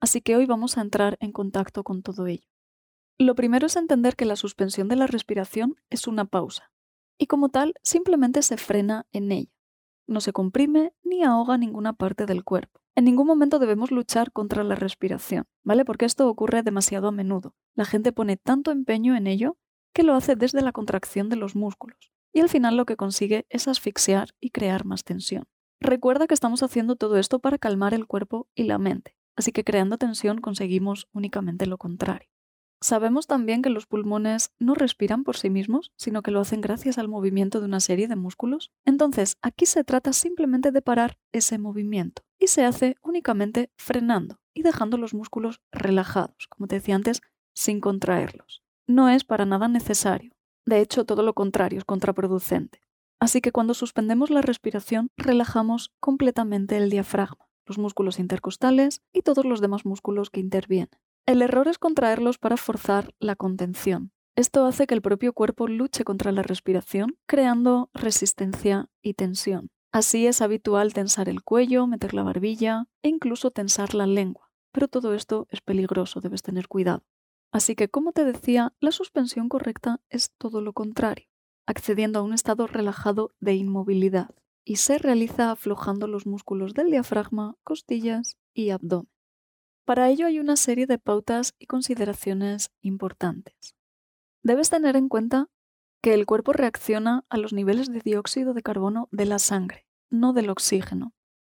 Así 0.00 0.20
que 0.20 0.36
hoy 0.36 0.46
vamos 0.46 0.78
a 0.78 0.82
entrar 0.82 1.16
en 1.20 1.32
contacto 1.32 1.82
con 1.82 2.02
todo 2.02 2.26
ello. 2.26 2.51
Lo 3.22 3.36
primero 3.36 3.68
es 3.68 3.76
entender 3.76 4.16
que 4.16 4.24
la 4.24 4.34
suspensión 4.34 4.88
de 4.88 4.96
la 4.96 5.06
respiración 5.06 5.76
es 5.90 6.08
una 6.08 6.24
pausa, 6.24 6.72
y 7.18 7.28
como 7.28 7.50
tal 7.50 7.74
simplemente 7.80 8.42
se 8.42 8.56
frena 8.56 9.06
en 9.12 9.30
ella. 9.30 9.52
No 10.08 10.20
se 10.20 10.32
comprime 10.32 10.92
ni 11.04 11.22
ahoga 11.22 11.56
ninguna 11.56 11.92
parte 11.92 12.26
del 12.26 12.42
cuerpo. 12.42 12.80
En 12.96 13.04
ningún 13.04 13.28
momento 13.28 13.60
debemos 13.60 13.92
luchar 13.92 14.32
contra 14.32 14.64
la 14.64 14.74
respiración, 14.74 15.44
¿vale? 15.62 15.84
Porque 15.84 16.04
esto 16.04 16.28
ocurre 16.28 16.64
demasiado 16.64 17.06
a 17.06 17.12
menudo. 17.12 17.54
La 17.76 17.84
gente 17.84 18.10
pone 18.10 18.38
tanto 18.38 18.72
empeño 18.72 19.14
en 19.14 19.28
ello 19.28 19.56
que 19.94 20.02
lo 20.02 20.14
hace 20.14 20.34
desde 20.34 20.60
la 20.60 20.72
contracción 20.72 21.28
de 21.28 21.36
los 21.36 21.54
músculos, 21.54 22.12
y 22.32 22.40
al 22.40 22.48
final 22.48 22.76
lo 22.76 22.86
que 22.86 22.96
consigue 22.96 23.46
es 23.50 23.68
asfixiar 23.68 24.30
y 24.40 24.50
crear 24.50 24.84
más 24.84 25.04
tensión. 25.04 25.44
Recuerda 25.78 26.26
que 26.26 26.34
estamos 26.34 26.64
haciendo 26.64 26.96
todo 26.96 27.16
esto 27.18 27.38
para 27.38 27.58
calmar 27.58 27.94
el 27.94 28.08
cuerpo 28.08 28.48
y 28.56 28.64
la 28.64 28.78
mente, 28.78 29.16
así 29.36 29.52
que 29.52 29.62
creando 29.62 29.96
tensión 29.96 30.40
conseguimos 30.40 31.06
únicamente 31.12 31.66
lo 31.66 31.78
contrario. 31.78 32.31
Sabemos 32.82 33.28
también 33.28 33.62
que 33.62 33.70
los 33.70 33.86
pulmones 33.86 34.50
no 34.58 34.74
respiran 34.74 35.22
por 35.22 35.36
sí 35.36 35.50
mismos, 35.50 35.92
sino 35.96 36.22
que 36.22 36.32
lo 36.32 36.40
hacen 36.40 36.60
gracias 36.60 36.98
al 36.98 37.06
movimiento 37.06 37.60
de 37.60 37.66
una 37.66 37.78
serie 37.78 38.08
de 38.08 38.16
músculos. 38.16 38.72
Entonces, 38.84 39.38
aquí 39.40 39.66
se 39.66 39.84
trata 39.84 40.12
simplemente 40.12 40.72
de 40.72 40.82
parar 40.82 41.16
ese 41.30 41.58
movimiento 41.58 42.22
y 42.40 42.48
se 42.48 42.64
hace 42.64 42.96
únicamente 43.00 43.70
frenando 43.76 44.40
y 44.52 44.62
dejando 44.62 44.98
los 44.98 45.14
músculos 45.14 45.60
relajados, 45.70 46.48
como 46.48 46.66
te 46.66 46.74
decía 46.74 46.96
antes, 46.96 47.22
sin 47.54 47.80
contraerlos. 47.80 48.64
No 48.88 49.08
es 49.08 49.22
para 49.22 49.46
nada 49.46 49.68
necesario. 49.68 50.32
De 50.66 50.80
hecho, 50.80 51.04
todo 51.04 51.22
lo 51.22 51.34
contrario 51.34 51.78
es 51.78 51.84
contraproducente. 51.84 52.80
Así 53.20 53.40
que 53.40 53.52
cuando 53.52 53.74
suspendemos 53.74 54.30
la 54.30 54.42
respiración, 54.42 55.08
relajamos 55.16 55.92
completamente 56.00 56.76
el 56.76 56.90
diafragma, 56.90 57.48
los 57.64 57.78
músculos 57.78 58.18
intercostales 58.18 59.02
y 59.12 59.22
todos 59.22 59.44
los 59.44 59.60
demás 59.60 59.84
músculos 59.86 60.30
que 60.30 60.40
intervienen. 60.40 60.98
El 61.24 61.40
error 61.40 61.68
es 61.68 61.78
contraerlos 61.78 62.38
para 62.38 62.56
forzar 62.56 63.14
la 63.20 63.36
contención. 63.36 64.10
Esto 64.34 64.64
hace 64.64 64.88
que 64.88 64.94
el 64.94 65.02
propio 65.02 65.32
cuerpo 65.32 65.68
luche 65.68 66.02
contra 66.02 66.32
la 66.32 66.42
respiración, 66.42 67.16
creando 67.26 67.90
resistencia 67.94 68.90
y 69.02 69.14
tensión. 69.14 69.68
Así 69.92 70.26
es 70.26 70.42
habitual 70.42 70.94
tensar 70.94 71.28
el 71.28 71.44
cuello, 71.44 71.86
meter 71.86 72.12
la 72.12 72.24
barbilla 72.24 72.86
e 73.02 73.08
incluso 73.08 73.52
tensar 73.52 73.94
la 73.94 74.06
lengua. 74.06 74.50
Pero 74.72 74.88
todo 74.88 75.14
esto 75.14 75.46
es 75.50 75.60
peligroso, 75.60 76.20
debes 76.20 76.42
tener 76.42 76.66
cuidado. 76.66 77.04
Así 77.52 77.76
que, 77.76 77.88
como 77.88 78.12
te 78.12 78.24
decía, 78.24 78.72
la 78.80 78.90
suspensión 78.90 79.48
correcta 79.48 80.00
es 80.08 80.32
todo 80.38 80.60
lo 80.60 80.72
contrario, 80.72 81.28
accediendo 81.66 82.18
a 82.18 82.22
un 82.22 82.32
estado 82.32 82.66
relajado 82.66 83.30
de 83.38 83.54
inmovilidad, 83.54 84.34
y 84.64 84.76
se 84.76 84.98
realiza 84.98 85.52
aflojando 85.52 86.08
los 86.08 86.26
músculos 86.26 86.74
del 86.74 86.90
diafragma, 86.90 87.54
costillas 87.62 88.38
y 88.54 88.70
abdomen. 88.70 89.11
Para 89.92 90.08
ello 90.08 90.26
hay 90.26 90.38
una 90.38 90.56
serie 90.56 90.86
de 90.86 90.96
pautas 90.96 91.54
y 91.58 91.66
consideraciones 91.66 92.70
importantes. 92.80 93.76
Debes 94.42 94.70
tener 94.70 94.96
en 94.96 95.10
cuenta 95.10 95.50
que 96.02 96.14
el 96.14 96.24
cuerpo 96.24 96.54
reacciona 96.54 97.26
a 97.28 97.36
los 97.36 97.52
niveles 97.52 97.92
de 97.92 98.00
dióxido 98.00 98.54
de 98.54 98.62
carbono 98.62 99.10
de 99.12 99.26
la 99.26 99.38
sangre, 99.38 99.86
no 100.08 100.32
del 100.32 100.48
oxígeno. 100.48 101.12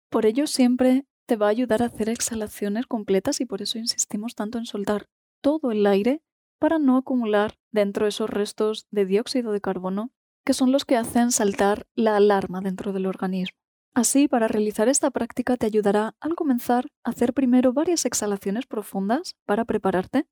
Por 0.08 0.24
ello 0.24 0.46
siempre 0.46 1.04
te 1.26 1.36
va 1.36 1.48
a 1.48 1.50
ayudar 1.50 1.82
a 1.82 1.88
hacer 1.88 2.08
exhalaciones 2.08 2.86
completas 2.86 3.42
y 3.42 3.44
por 3.44 3.60
eso 3.60 3.76
insistimos 3.76 4.34
tanto 4.34 4.56
en 4.56 4.64
soltar 4.64 5.10
todo 5.42 5.70
el 5.70 5.86
aire 5.86 6.22
para 6.58 6.78
no 6.78 6.96
acumular 6.96 7.58
dentro 7.70 8.06
esos 8.06 8.30
restos 8.30 8.86
de 8.90 9.04
dióxido 9.04 9.52
de 9.52 9.60
carbono 9.60 10.10
que 10.42 10.54
son 10.54 10.72
los 10.72 10.86
que 10.86 10.96
hacen 10.96 11.32
saltar 11.32 11.86
la 11.94 12.16
alarma 12.16 12.62
dentro 12.62 12.94
del 12.94 13.04
organismo. 13.04 13.61
Así, 13.94 14.26
para 14.26 14.48
realizar 14.48 14.88
esta 14.88 15.10
práctica 15.10 15.58
te 15.58 15.66
ayudará 15.66 16.16
al 16.20 16.34
comenzar 16.34 16.86
a 17.04 17.10
hacer 17.10 17.34
primero 17.34 17.74
varias 17.74 18.06
exhalaciones 18.06 18.66
profundas 18.66 19.36
para 19.44 19.66
prepararte 19.66 20.26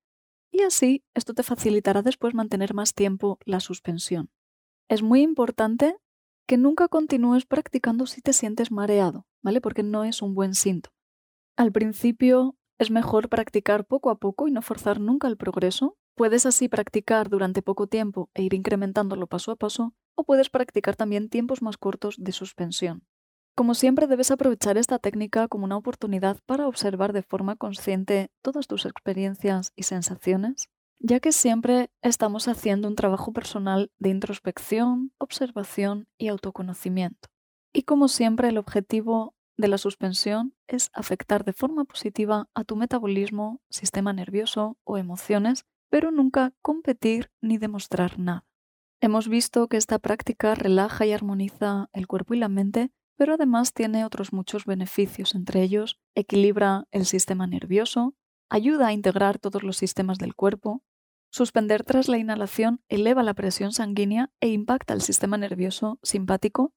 y 0.50 0.62
así 0.62 1.04
esto 1.14 1.34
te 1.34 1.42
facilitará 1.42 2.02
después 2.02 2.34
mantener 2.34 2.72
más 2.72 2.94
tiempo 2.94 3.38
la 3.44 3.60
suspensión. 3.60 4.30
Es 4.88 5.02
muy 5.02 5.20
importante 5.20 5.96
que 6.46 6.56
nunca 6.56 6.88
continúes 6.88 7.44
practicando 7.44 8.06
si 8.06 8.22
te 8.22 8.32
sientes 8.32 8.72
mareado, 8.72 9.26
¿vale? 9.42 9.60
Porque 9.60 9.82
no 9.82 10.04
es 10.04 10.22
un 10.22 10.34
buen 10.34 10.54
síntoma. 10.54 10.96
Al 11.56 11.70
principio 11.70 12.56
es 12.78 12.90
mejor 12.90 13.28
practicar 13.28 13.84
poco 13.84 14.08
a 14.10 14.18
poco 14.18 14.48
y 14.48 14.52
no 14.52 14.62
forzar 14.62 15.00
nunca 15.00 15.28
el 15.28 15.36
progreso. 15.36 15.98
Puedes 16.16 16.46
así 16.46 16.68
practicar 16.68 17.28
durante 17.28 17.62
poco 17.62 17.86
tiempo 17.86 18.30
e 18.34 18.42
ir 18.42 18.54
incrementándolo 18.54 19.26
paso 19.26 19.52
a 19.52 19.56
paso, 19.56 19.94
o 20.16 20.24
puedes 20.24 20.48
practicar 20.48 20.96
también 20.96 21.28
tiempos 21.28 21.62
más 21.62 21.76
cortos 21.76 22.16
de 22.18 22.32
suspensión. 22.32 23.04
Como 23.60 23.74
siempre 23.74 24.06
debes 24.06 24.30
aprovechar 24.30 24.78
esta 24.78 24.98
técnica 24.98 25.46
como 25.46 25.66
una 25.66 25.76
oportunidad 25.76 26.38
para 26.46 26.66
observar 26.66 27.12
de 27.12 27.20
forma 27.22 27.56
consciente 27.56 28.30
todas 28.40 28.66
tus 28.66 28.86
experiencias 28.86 29.74
y 29.76 29.82
sensaciones 29.82 30.70
ya 30.98 31.20
que 31.20 31.30
siempre 31.30 31.90
estamos 32.00 32.48
haciendo 32.48 32.88
un 32.88 32.96
trabajo 32.96 33.34
personal 33.34 33.92
de 33.98 34.08
introspección, 34.08 35.12
observación 35.18 36.08
y 36.16 36.28
autoconocimiento. 36.28 37.28
Y 37.70 37.82
como 37.82 38.08
siempre, 38.08 38.48
el 38.48 38.56
objetivo 38.56 39.34
de 39.58 39.68
la 39.68 39.76
suspensión 39.76 40.54
es 40.66 40.88
afectar 40.94 41.44
de 41.44 41.52
forma 41.52 41.84
positiva 41.84 42.48
a 42.54 42.64
tu 42.64 42.76
metabolismo, 42.76 43.60
sistema 43.68 44.14
nervioso 44.14 44.78
o 44.84 44.96
emociones, 44.96 45.66
pero 45.90 46.10
nunca 46.10 46.54
competir 46.62 47.30
ni 47.42 47.58
demostrar 47.58 48.18
nada. 48.18 48.46
Hemos 49.02 49.28
visto 49.28 49.68
que 49.68 49.76
esta 49.76 49.98
práctica 49.98 50.54
relaja 50.54 51.04
y 51.04 51.12
armoniza 51.12 51.90
el 51.92 52.06
cuerpo 52.06 52.32
y 52.32 52.38
la 52.38 52.48
mente, 52.48 52.90
pero 53.20 53.34
además 53.34 53.74
tiene 53.74 54.06
otros 54.06 54.32
muchos 54.32 54.64
beneficios, 54.64 55.34
entre 55.34 55.60
ellos 55.62 56.00
equilibra 56.14 56.86
el 56.90 57.04
sistema 57.04 57.46
nervioso, 57.46 58.14
ayuda 58.48 58.86
a 58.86 58.92
integrar 58.94 59.38
todos 59.38 59.62
los 59.62 59.76
sistemas 59.76 60.16
del 60.16 60.34
cuerpo, 60.34 60.82
Suspender 61.30 61.84
tras 61.84 62.08
la 62.08 62.16
inhalación 62.16 62.80
eleva 62.88 63.22
la 63.22 63.34
presión 63.34 63.72
sanguínea 63.72 64.30
e 64.40 64.48
impacta 64.48 64.94
el 64.94 65.02
sistema 65.02 65.36
nervioso 65.36 65.98
simpático 66.02 66.72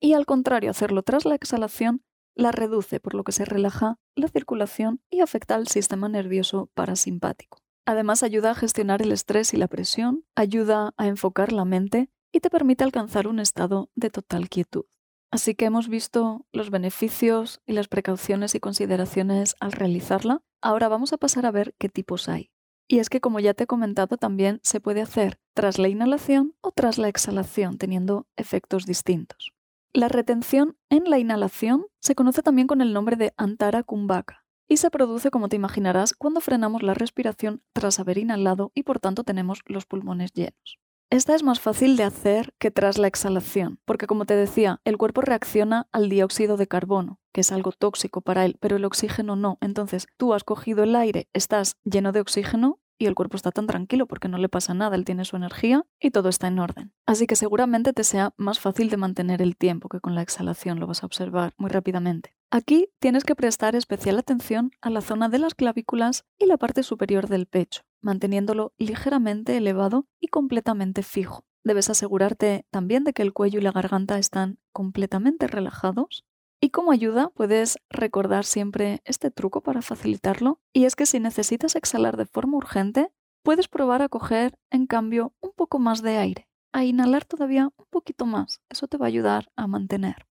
y 0.00 0.14
al 0.14 0.24
contrario, 0.24 0.70
hacerlo 0.70 1.02
tras 1.02 1.26
la 1.26 1.34
exhalación 1.34 2.02
la 2.34 2.52
reduce, 2.52 2.98
por 2.98 3.12
lo 3.12 3.22
que 3.22 3.32
se 3.32 3.44
relaja 3.44 3.98
la 4.16 4.28
circulación 4.28 5.02
y 5.10 5.20
afecta 5.20 5.56
al 5.56 5.68
sistema 5.68 6.08
nervioso 6.08 6.70
parasimpático. 6.72 7.58
Además 7.84 8.22
ayuda 8.22 8.52
a 8.52 8.54
gestionar 8.54 9.02
el 9.02 9.12
estrés 9.12 9.52
y 9.52 9.58
la 9.58 9.68
presión, 9.68 10.24
ayuda 10.36 10.94
a 10.96 11.06
enfocar 11.06 11.52
la 11.52 11.66
mente 11.66 12.08
y 12.32 12.40
te 12.40 12.48
permite 12.48 12.82
alcanzar 12.82 13.28
un 13.28 13.40
estado 13.40 13.90
de 13.94 14.08
total 14.08 14.48
quietud. 14.48 14.86
Así 15.32 15.54
que 15.54 15.64
hemos 15.64 15.88
visto 15.88 16.44
los 16.52 16.68
beneficios 16.68 17.62
y 17.66 17.72
las 17.72 17.88
precauciones 17.88 18.54
y 18.54 18.60
consideraciones 18.60 19.56
al 19.60 19.72
realizarla. 19.72 20.42
Ahora 20.60 20.88
vamos 20.88 21.14
a 21.14 21.16
pasar 21.16 21.46
a 21.46 21.50
ver 21.50 21.74
qué 21.78 21.88
tipos 21.88 22.28
hay. 22.28 22.50
Y 22.86 22.98
es 22.98 23.08
que, 23.08 23.22
como 23.22 23.40
ya 23.40 23.54
te 23.54 23.64
he 23.64 23.66
comentado, 23.66 24.18
también 24.18 24.60
se 24.62 24.78
puede 24.78 25.00
hacer 25.00 25.40
tras 25.54 25.78
la 25.78 25.88
inhalación 25.88 26.54
o 26.60 26.70
tras 26.70 26.98
la 26.98 27.08
exhalación, 27.08 27.78
teniendo 27.78 28.26
efectos 28.36 28.84
distintos. 28.84 29.54
La 29.94 30.08
retención 30.08 30.76
en 30.90 31.08
la 31.08 31.18
inhalación 31.18 31.86
se 31.98 32.14
conoce 32.14 32.42
también 32.42 32.66
con 32.66 32.82
el 32.82 32.92
nombre 32.92 33.16
de 33.16 33.32
antara 33.38 33.82
kumbhaka 33.82 34.44
y 34.68 34.76
se 34.76 34.90
produce, 34.90 35.30
como 35.30 35.48
te 35.48 35.56
imaginarás, 35.56 36.12
cuando 36.12 36.42
frenamos 36.42 36.82
la 36.82 36.92
respiración 36.92 37.62
tras 37.72 37.98
haber 38.00 38.18
inhalado 38.18 38.70
y 38.74 38.82
por 38.82 39.00
tanto 39.00 39.24
tenemos 39.24 39.60
los 39.64 39.86
pulmones 39.86 40.34
llenos. 40.34 40.78
Esta 41.12 41.34
es 41.34 41.42
más 41.42 41.60
fácil 41.60 41.98
de 41.98 42.04
hacer 42.04 42.54
que 42.58 42.70
tras 42.70 42.96
la 42.96 43.06
exhalación, 43.06 43.78
porque 43.84 44.06
como 44.06 44.24
te 44.24 44.34
decía, 44.34 44.80
el 44.86 44.96
cuerpo 44.96 45.20
reacciona 45.20 45.86
al 45.92 46.08
dióxido 46.08 46.56
de 46.56 46.66
carbono, 46.66 47.20
que 47.34 47.42
es 47.42 47.52
algo 47.52 47.70
tóxico 47.72 48.22
para 48.22 48.46
él, 48.46 48.56
pero 48.60 48.76
el 48.76 48.84
oxígeno 48.86 49.36
no. 49.36 49.58
Entonces, 49.60 50.06
tú 50.16 50.32
has 50.32 50.42
cogido 50.42 50.84
el 50.84 50.96
aire, 50.96 51.28
estás 51.34 51.76
lleno 51.84 52.12
de 52.12 52.20
oxígeno 52.20 52.80
y 52.98 53.04
el 53.04 53.14
cuerpo 53.14 53.36
está 53.36 53.50
tan 53.50 53.66
tranquilo 53.66 54.06
porque 54.06 54.28
no 54.28 54.38
le 54.38 54.48
pasa 54.48 54.72
nada, 54.72 54.96
él 54.96 55.04
tiene 55.04 55.26
su 55.26 55.36
energía 55.36 55.84
y 56.00 56.12
todo 56.12 56.30
está 56.30 56.46
en 56.46 56.58
orden. 56.58 56.94
Así 57.04 57.26
que 57.26 57.36
seguramente 57.36 57.92
te 57.92 58.04
sea 58.04 58.32
más 58.38 58.58
fácil 58.58 58.88
de 58.88 58.96
mantener 58.96 59.42
el 59.42 59.58
tiempo 59.58 59.90
que 59.90 60.00
con 60.00 60.14
la 60.14 60.22
exhalación 60.22 60.80
lo 60.80 60.86
vas 60.86 61.02
a 61.02 61.06
observar 61.06 61.52
muy 61.58 61.68
rápidamente. 61.68 62.34
Aquí 62.50 62.88
tienes 63.00 63.24
que 63.24 63.34
prestar 63.34 63.76
especial 63.76 64.18
atención 64.18 64.70
a 64.80 64.88
la 64.88 65.02
zona 65.02 65.28
de 65.28 65.40
las 65.40 65.54
clavículas 65.54 66.24
y 66.38 66.46
la 66.46 66.56
parte 66.56 66.82
superior 66.82 67.28
del 67.28 67.44
pecho, 67.44 67.82
manteniéndolo 68.02 68.74
ligeramente 68.76 69.56
elevado 69.56 70.06
y 70.20 70.28
completamente 70.28 71.02
fijo. 71.02 71.44
Debes 71.64 71.88
asegurarte 71.88 72.66
también 72.70 73.04
de 73.04 73.12
que 73.12 73.22
el 73.22 73.32
cuello 73.32 73.60
y 73.60 73.62
la 73.62 73.72
garganta 73.72 74.18
están 74.18 74.58
completamente 74.72 75.46
relajados 75.46 76.24
y 76.64 76.70
como 76.70 76.92
ayuda 76.92 77.30
puedes 77.30 77.76
recordar 77.90 78.44
siempre 78.44 79.02
este 79.04 79.32
truco 79.32 79.62
para 79.62 79.82
facilitarlo, 79.82 80.60
y 80.72 80.84
es 80.84 80.94
que 80.94 81.06
si 81.06 81.18
necesitas 81.18 81.74
exhalar 81.74 82.16
de 82.16 82.24
forma 82.24 82.56
urgente, 82.56 83.10
puedes 83.42 83.66
probar 83.66 84.00
a 84.00 84.08
coger, 84.08 84.56
en 84.70 84.86
cambio, 84.86 85.34
un 85.40 85.50
poco 85.56 85.80
más 85.80 86.02
de 86.02 86.18
aire, 86.18 86.48
a 86.72 86.84
inhalar 86.84 87.24
todavía 87.24 87.72
un 87.76 87.86
poquito 87.90 88.26
más. 88.26 88.60
Eso 88.70 88.86
te 88.86 88.96
va 88.96 89.06
a 89.06 89.08
ayudar 89.08 89.50
a 89.56 89.66
mantener. 89.66 90.28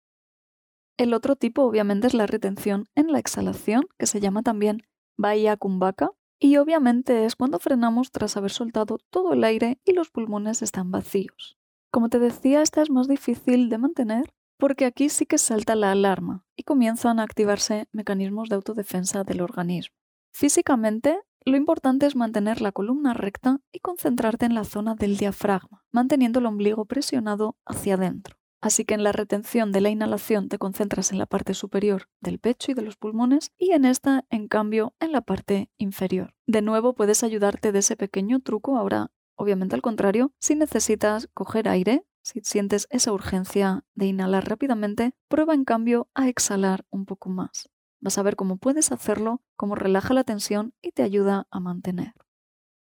El 0.97 1.13
otro 1.13 1.35
tipo 1.35 1.61
obviamente 1.61 2.07
es 2.07 2.15
la 2.15 2.25
retención 2.25 2.85
en 2.95 3.11
la 3.11 3.19
exhalación, 3.19 3.83
que 3.99 4.07
se 4.07 4.19
llama 4.19 4.41
también 4.41 4.81
Bahía 5.17 5.57
Kumbhaka, 5.57 6.09
y 6.39 6.57
obviamente 6.57 7.25
es 7.25 7.35
cuando 7.35 7.59
frenamos 7.59 8.11
tras 8.11 8.37
haber 8.37 8.51
soltado 8.51 8.97
todo 9.09 9.33
el 9.33 9.43
aire 9.43 9.79
y 9.85 9.93
los 9.93 10.09
pulmones 10.09 10.61
están 10.61 10.91
vacíos. 10.91 11.57
Como 11.91 12.09
te 12.09 12.19
decía, 12.19 12.61
esta 12.61 12.81
es 12.81 12.89
más 12.89 13.07
difícil 13.07 13.69
de 13.69 13.77
mantener 13.77 14.33
porque 14.57 14.85
aquí 14.85 15.09
sí 15.09 15.25
que 15.25 15.37
salta 15.37 15.75
la 15.75 15.91
alarma 15.91 16.45
y 16.55 16.63
comienzan 16.63 17.19
a 17.19 17.23
activarse 17.23 17.87
mecanismos 17.91 18.49
de 18.49 18.55
autodefensa 18.55 19.23
del 19.23 19.41
organismo. 19.41 19.95
Físicamente, 20.33 21.19
lo 21.45 21.57
importante 21.57 22.05
es 22.05 22.15
mantener 22.15 22.61
la 22.61 22.71
columna 22.71 23.13
recta 23.13 23.59
y 23.71 23.79
concentrarte 23.79 24.45
en 24.45 24.55
la 24.55 24.63
zona 24.63 24.95
del 24.95 25.17
diafragma, 25.17 25.85
manteniendo 25.91 26.39
el 26.39 26.47
ombligo 26.47 26.85
presionado 26.85 27.57
hacia 27.65 27.95
adentro. 27.95 28.37
Así 28.65 28.83
que 28.83 28.95
en 28.95 29.03
la 29.03 29.11
retención 29.11 29.71
de 29.71 29.79
la 29.79 29.91
inhalación 29.91 30.49
te 30.49 30.57
concentras 30.57 31.11
en 31.11 31.19
la 31.19 31.27
parte 31.27 31.53
superior 31.53 32.09
del 32.19 32.39
pecho 32.39 32.71
y 32.71 32.73
de 32.73 32.81
los 32.81 32.95
pulmones 32.95 33.51
y 33.59 33.73
en 33.73 33.85
esta, 33.85 34.25
en 34.31 34.47
cambio, 34.47 34.95
en 34.99 35.11
la 35.11 35.21
parte 35.21 35.69
inferior. 35.77 36.33
De 36.47 36.63
nuevo 36.63 36.95
puedes 36.95 37.23
ayudarte 37.23 37.71
de 37.71 37.77
ese 37.77 37.95
pequeño 37.95 38.39
truco 38.39 38.75
ahora, 38.75 39.11
obviamente 39.35 39.75
al 39.75 39.83
contrario, 39.83 40.33
si 40.39 40.55
necesitas 40.55 41.29
coger 41.35 41.69
aire, 41.69 42.07
si 42.23 42.41
sientes 42.41 42.87
esa 42.89 43.13
urgencia 43.13 43.85
de 43.93 44.07
inhalar 44.07 44.49
rápidamente, 44.49 45.13
prueba 45.27 45.53
en 45.53 45.63
cambio 45.63 46.09
a 46.15 46.27
exhalar 46.27 46.87
un 46.89 47.05
poco 47.05 47.29
más. 47.29 47.69
Vas 48.01 48.17
a 48.17 48.23
ver 48.23 48.35
cómo 48.35 48.57
puedes 48.57 48.91
hacerlo, 48.91 49.43
cómo 49.55 49.75
relaja 49.75 50.15
la 50.15 50.23
tensión 50.23 50.73
y 50.81 50.91
te 50.91 51.03
ayuda 51.03 51.45
a 51.51 51.59
mantener. 51.59 52.13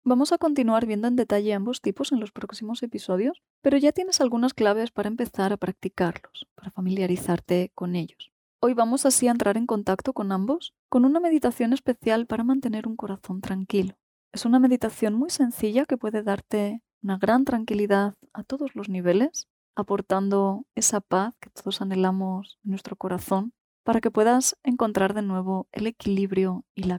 Vamos 0.06 0.32
a 0.32 0.38
continuar 0.38 0.84
viendo 0.84 1.08
en 1.08 1.16
detalle 1.16 1.54
ambos 1.54 1.80
tipos 1.80 2.12
en 2.12 2.20
los 2.20 2.30
próximos 2.30 2.82
episodios, 2.82 3.42
pero 3.62 3.78
ya 3.78 3.90
tienes 3.90 4.20
algunas 4.20 4.52
claves 4.52 4.90
para 4.90 5.08
empezar 5.08 5.50
a 5.50 5.56
practicarlos, 5.56 6.46
para 6.54 6.70
familiarizarte 6.70 7.72
con 7.74 7.96
ellos. 7.96 8.30
Hoy 8.60 8.74
vamos 8.74 9.06
así 9.06 9.28
a 9.28 9.30
entrar 9.30 9.56
en 9.56 9.64
contacto 9.64 10.12
con 10.12 10.30
ambos 10.30 10.74
con 10.90 11.06
una 11.06 11.20
meditación 11.20 11.72
especial 11.72 12.26
para 12.26 12.44
mantener 12.44 12.86
un 12.86 12.96
corazón 12.96 13.40
tranquilo. 13.40 13.94
Es 14.30 14.44
una 14.44 14.58
meditación 14.58 15.14
muy 15.14 15.30
sencilla 15.30 15.86
que 15.86 15.96
puede 15.96 16.22
darte 16.22 16.82
una 17.02 17.16
gran 17.16 17.46
tranquilidad 17.46 18.12
a 18.34 18.44
todos 18.44 18.74
los 18.74 18.90
niveles, 18.90 19.48
aportando 19.74 20.66
esa 20.74 21.00
paz 21.00 21.34
que 21.40 21.48
todos 21.48 21.80
anhelamos 21.80 22.58
en 22.62 22.72
nuestro 22.72 22.96
corazón 22.96 23.54
para 23.84 24.02
que 24.02 24.10
puedas 24.10 24.54
encontrar 24.64 25.14
de 25.14 25.22
nuevo 25.22 25.66
el 25.72 25.86
equilibrio 25.86 26.66
y 26.74 26.82
la 26.82 26.98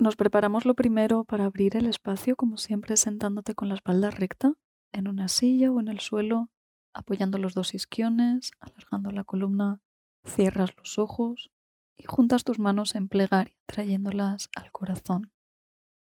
Nos 0.00 0.14
preparamos 0.14 0.64
lo 0.64 0.74
primero 0.74 1.24
para 1.24 1.44
abrir 1.44 1.76
el 1.76 1.86
espacio, 1.86 2.36
como 2.36 2.56
siempre, 2.56 2.96
sentándote 2.96 3.56
con 3.56 3.68
la 3.68 3.74
espalda 3.74 4.10
recta 4.10 4.54
en 4.92 5.08
una 5.08 5.26
silla 5.26 5.72
o 5.72 5.80
en 5.80 5.88
el 5.88 5.98
suelo, 5.98 6.50
apoyando 6.94 7.36
los 7.38 7.52
dos 7.52 7.74
isquiones, 7.74 8.52
alargando 8.60 9.10
la 9.10 9.24
columna 9.24 9.80
Cierras 10.24 10.76
los 10.76 10.98
ojos 10.98 11.50
y 11.96 12.04
juntas 12.04 12.44
tus 12.44 12.60
manos 12.60 12.94
en 12.94 13.08
plegaria, 13.08 13.56
trayéndolas 13.66 14.50
al 14.54 14.70
corazón. 14.70 15.32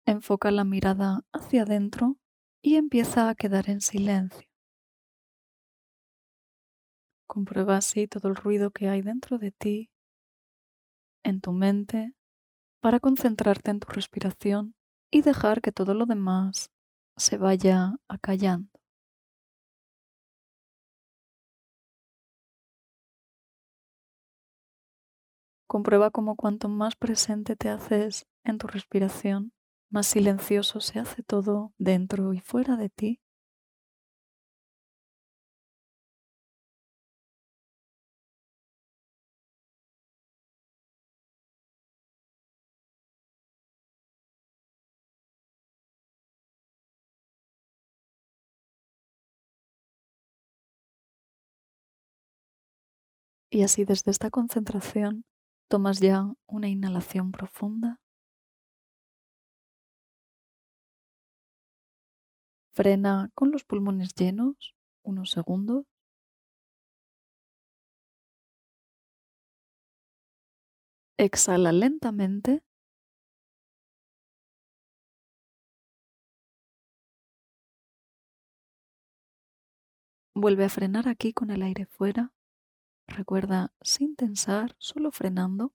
Enfoca 0.05 0.51
la 0.51 0.63
mirada 0.63 1.25
hacia 1.33 1.63
adentro 1.63 2.17
y 2.61 2.75
empieza 2.75 3.27
a 3.27 3.35
quedar 3.35 3.69
en 3.69 3.81
silencio. 3.81 4.47
Comprueba 7.27 7.77
así 7.77 8.07
todo 8.07 8.29
el 8.29 8.35
ruido 8.35 8.71
que 8.71 8.87
hay 8.87 9.01
dentro 9.01 9.39
de 9.39 9.51
ti, 9.51 9.89
en 11.23 11.41
tu 11.41 11.51
mente, 11.51 12.13
para 12.83 12.99
concentrarte 12.99 13.71
en 13.71 13.79
tu 13.79 13.87
respiración 13.93 14.75
y 15.09 15.21
dejar 15.21 15.61
que 15.61 15.71
todo 15.71 15.93
lo 15.93 16.05
demás 16.05 16.69
se 17.15 17.37
vaya 17.37 17.95
acallando. 18.09 18.69
Comprueba 25.65 26.11
cómo 26.11 26.35
cuanto 26.35 26.67
más 26.67 26.97
presente 26.97 27.55
te 27.55 27.69
haces 27.69 28.25
en 28.43 28.57
tu 28.57 28.67
respiración, 28.67 29.53
más 29.89 30.07
silencioso 30.07 30.81
se 30.81 30.99
hace 30.99 31.23
todo 31.23 31.71
dentro 31.77 32.33
y 32.33 32.41
fuera 32.41 32.75
de 32.75 32.89
ti. 32.89 33.22
Y 53.53 53.61
así 53.61 53.85
desde 53.85 54.09
esta 54.09 54.31
concentración 54.31 55.25
tomas 55.69 55.99
ya 55.99 56.33
una 56.47 56.69
inhalación 56.69 57.31
profunda. 57.31 58.01
Frena 62.73 63.29
con 63.35 63.51
los 63.51 63.63
pulmones 63.63 64.15
llenos 64.15 64.73
unos 65.03 65.29
segundos. 65.29 65.85
Exhala 71.17 71.71
lentamente. 71.71 72.63
Vuelve 80.35 80.65
a 80.65 80.69
frenar 80.69 81.07
aquí 81.07 81.33
con 81.33 81.49
el 81.51 81.61
aire 81.63 81.85
fuera. 81.85 82.31
Recuerda, 83.09 83.73
sin 83.81 84.15
tensar, 84.15 84.75
solo 84.79 85.11
frenando. 85.11 85.71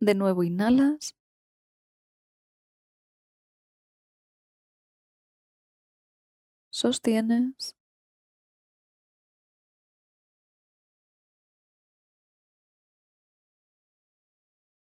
De 0.00 0.14
nuevo 0.14 0.42
inhalas. 0.44 1.14
Sostienes. 6.72 7.74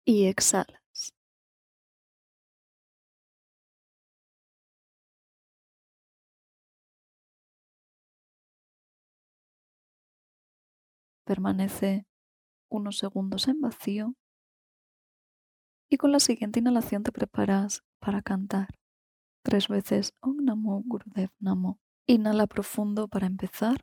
Y 0.07 0.25
exhala. 0.27 0.84
Permanece 11.25 12.05
unos 12.70 12.98
segundos 12.98 13.48
en 13.48 13.60
vacío 13.60 14.13
y 15.89 15.98
con 15.98 16.12
la 16.12 16.20
siguiente 16.20 16.60
inhalación 16.60 17.03
te 17.03 17.12
preparas 17.12 17.84
para 18.00 18.22
cantar 18.22 18.68
tres 19.44 19.68
veces 19.68 20.14
Om 20.22 20.38
Namo 20.44 20.83
Gurudev 20.85 21.29
Namo. 21.40 21.79
Inhala 22.07 22.48
profundo 22.48 23.07
para 23.07 23.27
empezar. 23.27 23.77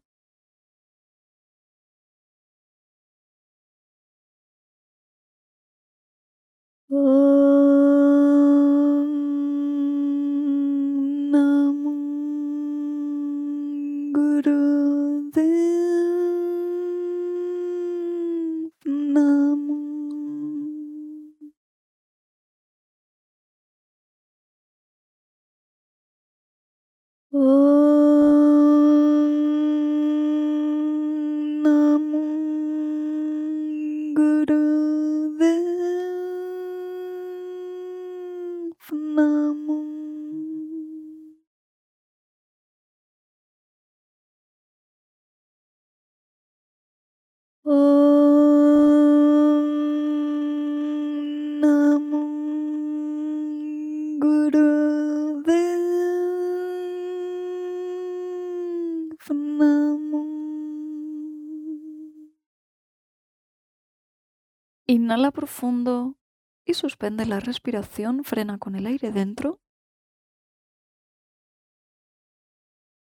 Inhala 64.86 65.30
profundo 65.30 66.16
y 66.64 66.74
suspende 66.74 67.24
la 67.24 67.38
respiración, 67.38 68.24
frena 68.24 68.58
con 68.58 68.74
el 68.74 68.86
aire 68.86 69.12
dentro. 69.12 69.60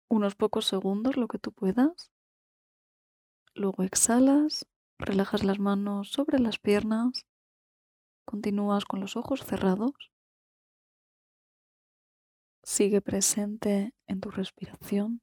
Unos 0.08 0.34
pocos 0.34 0.66
segundos, 0.66 1.16
lo 1.16 1.28
que 1.28 1.38
tú 1.38 1.52
puedas. 1.52 2.10
Luego 3.54 3.82
exhalas, 3.82 4.66
relajas 4.98 5.44
las 5.44 5.58
manos 5.58 6.10
sobre 6.10 6.38
las 6.38 6.58
piernas, 6.58 7.26
continúas 8.24 8.86
con 8.86 9.00
los 9.00 9.16
ojos 9.16 9.44
cerrados. 9.44 10.12
Sigue 12.62 13.02
presente 13.02 13.94
en 14.06 14.20
tu 14.20 14.30
respiración. 14.30 15.22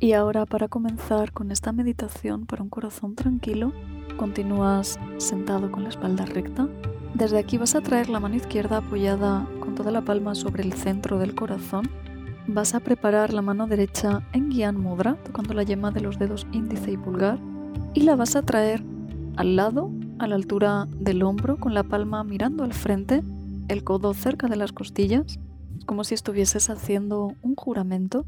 Y 0.00 0.12
ahora 0.12 0.46
para 0.46 0.68
comenzar 0.68 1.32
con 1.32 1.50
esta 1.50 1.72
meditación 1.72 2.46
para 2.46 2.62
un 2.62 2.68
corazón 2.68 3.16
tranquilo, 3.16 3.72
continúas 4.16 4.96
sentado 5.16 5.72
con 5.72 5.82
la 5.82 5.88
espalda 5.88 6.24
recta. 6.24 6.68
Desde 7.14 7.38
aquí 7.38 7.58
vas 7.58 7.74
a 7.74 7.80
traer 7.80 8.08
la 8.08 8.20
mano 8.20 8.36
izquierda 8.36 8.76
apoyada 8.76 9.48
con 9.58 9.74
toda 9.74 9.90
la 9.90 10.02
palma 10.02 10.36
sobre 10.36 10.62
el 10.62 10.72
centro 10.72 11.18
del 11.18 11.34
corazón. 11.34 11.90
Vas 12.46 12.76
a 12.76 12.80
preparar 12.80 13.32
la 13.32 13.42
mano 13.42 13.66
derecha 13.66 14.22
en 14.32 14.52
Gyan 14.52 14.80
Mudra, 14.80 15.16
tocando 15.24 15.52
la 15.52 15.64
yema 15.64 15.90
de 15.90 16.00
los 16.00 16.16
dedos 16.16 16.46
índice 16.52 16.92
y 16.92 16.96
pulgar, 16.96 17.40
y 17.92 18.02
la 18.02 18.14
vas 18.14 18.36
a 18.36 18.42
traer 18.42 18.84
al 19.34 19.56
lado, 19.56 19.90
a 20.20 20.28
la 20.28 20.36
altura 20.36 20.86
del 20.90 21.24
hombro, 21.24 21.56
con 21.56 21.74
la 21.74 21.82
palma 21.82 22.22
mirando 22.22 22.62
al 22.62 22.72
frente, 22.72 23.24
el 23.66 23.82
codo 23.82 24.14
cerca 24.14 24.46
de 24.46 24.56
las 24.56 24.70
costillas, 24.70 25.40
como 25.86 26.04
si 26.04 26.14
estuvieses 26.14 26.70
haciendo 26.70 27.34
un 27.42 27.56
juramento 27.56 28.26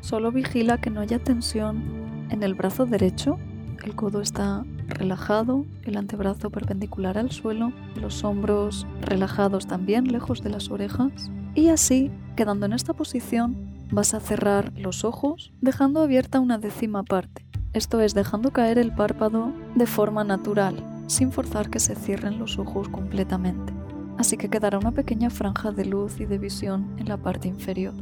Solo 0.00 0.32
vigila 0.32 0.78
que 0.78 0.90
no 0.90 1.00
haya 1.00 1.18
tensión 1.18 1.82
en 2.30 2.42
el 2.42 2.54
brazo 2.54 2.86
derecho. 2.86 3.38
El 3.84 3.94
codo 3.94 4.20
está 4.20 4.64
relajado, 4.88 5.64
el 5.84 5.96
antebrazo 5.96 6.50
perpendicular 6.50 7.18
al 7.18 7.30
suelo, 7.30 7.72
los 8.00 8.24
hombros 8.24 8.86
relajados 9.02 9.66
también 9.66 10.10
lejos 10.10 10.42
de 10.42 10.50
las 10.50 10.70
orejas. 10.70 11.30
Y 11.54 11.68
así, 11.68 12.10
quedando 12.36 12.66
en 12.66 12.72
esta 12.72 12.94
posición, 12.94 13.56
vas 13.90 14.14
a 14.14 14.20
cerrar 14.20 14.72
los 14.76 15.04
ojos 15.04 15.52
dejando 15.60 16.00
abierta 16.00 16.40
una 16.40 16.58
décima 16.58 17.02
parte. 17.02 17.46
Esto 17.72 18.00
es 18.00 18.14
dejando 18.14 18.52
caer 18.52 18.78
el 18.78 18.94
párpado 18.94 19.52
de 19.74 19.86
forma 19.86 20.24
natural, 20.24 20.82
sin 21.06 21.32
forzar 21.32 21.70
que 21.70 21.80
se 21.80 21.94
cierren 21.94 22.38
los 22.38 22.58
ojos 22.58 22.88
completamente. 22.88 23.72
así 24.18 24.36
que 24.36 24.50
quedará 24.50 24.78
una 24.78 24.90
pequeña 24.90 25.30
franja 25.30 25.70
de 25.70 25.84
luz 25.84 26.18
y 26.18 26.26
de 26.26 26.38
visión 26.38 26.92
en 26.98 27.08
la 27.08 27.16
parte 27.18 27.46
inferior. 27.46 27.94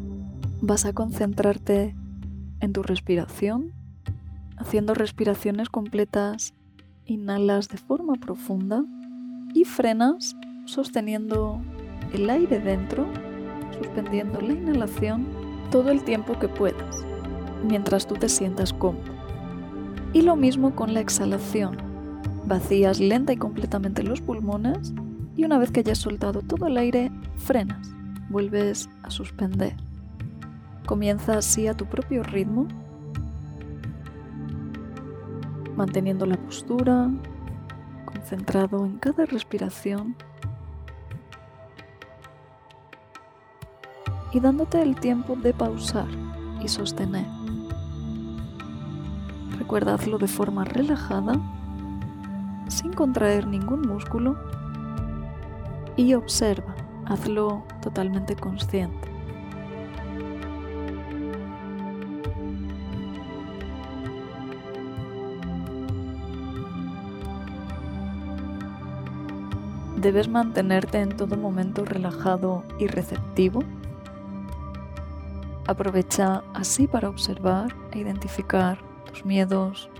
Vas 0.66 0.84
a 0.84 0.92
concentrarte 0.92 1.94
en 2.58 2.72
tu 2.72 2.82
respiración, 2.82 3.72
haciendo 4.56 4.94
respiraciones 4.94 5.68
completas, 5.68 6.54
inhalas 7.04 7.68
de 7.68 7.78
forma 7.78 8.14
profunda 8.14 8.82
y 9.54 9.62
frenas 9.62 10.34
sosteniendo 10.64 11.60
el 12.12 12.28
aire 12.28 12.58
dentro, 12.58 13.06
suspendiendo 13.78 14.40
la 14.40 14.54
inhalación 14.54 15.28
todo 15.70 15.92
el 15.92 16.02
tiempo 16.02 16.36
que 16.36 16.48
puedas, 16.48 17.06
mientras 17.64 18.08
tú 18.08 18.16
te 18.16 18.28
sientas 18.28 18.72
cómodo. 18.72 19.14
Y 20.12 20.22
lo 20.22 20.34
mismo 20.34 20.74
con 20.74 20.94
la 20.94 21.00
exhalación. 21.00 21.76
Vacías 22.44 22.98
lenta 22.98 23.32
y 23.32 23.36
completamente 23.36 24.02
los 24.02 24.20
pulmones 24.20 24.92
y 25.36 25.44
una 25.44 25.58
vez 25.58 25.70
que 25.70 25.78
hayas 25.78 25.98
soltado 25.98 26.42
todo 26.42 26.66
el 26.66 26.76
aire, 26.76 27.12
frenas, 27.36 27.94
vuelves 28.30 28.90
a 29.04 29.10
suspender. 29.10 29.85
Comienza 30.86 31.38
así 31.38 31.66
a 31.66 31.74
tu 31.74 31.86
propio 31.86 32.22
ritmo, 32.22 32.68
manteniendo 35.76 36.26
la 36.26 36.36
postura, 36.36 37.10
concentrado 38.04 38.86
en 38.86 38.98
cada 38.98 39.26
respiración 39.26 40.14
y 44.32 44.38
dándote 44.38 44.80
el 44.80 44.94
tiempo 44.94 45.34
de 45.34 45.52
pausar 45.52 46.06
y 46.62 46.68
sostener. 46.68 47.26
Recuerda 49.58 49.94
hacerlo 49.94 50.18
de 50.18 50.28
forma 50.28 50.64
relajada, 50.64 51.34
sin 52.68 52.92
contraer 52.92 53.48
ningún 53.48 53.82
músculo 53.82 54.36
y 55.96 56.14
observa, 56.14 56.76
hazlo 57.06 57.64
totalmente 57.82 58.36
consciente. 58.36 59.05
Debes 70.06 70.28
mantenerte 70.28 71.00
en 71.00 71.08
todo 71.08 71.36
momento 71.36 71.84
relajado 71.84 72.62
y 72.78 72.86
receptivo. 72.86 73.64
Aprovecha 75.66 76.44
así 76.54 76.86
para 76.86 77.08
observar 77.08 77.74
e 77.90 77.98
identificar 77.98 78.78
tus 79.04 79.24
miedos 79.24 79.90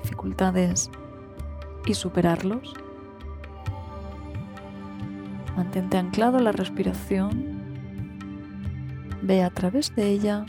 dificultades 0.00 0.88
y 1.84 1.94
superarlos. 1.94 2.74
Mantente 5.56 5.98
anclado 5.98 6.38
a 6.38 6.42
la 6.42 6.52
respiración. 6.52 7.58
Ve 9.20 9.42
a 9.42 9.50
través 9.50 9.92
de 9.96 10.10
ella, 10.10 10.46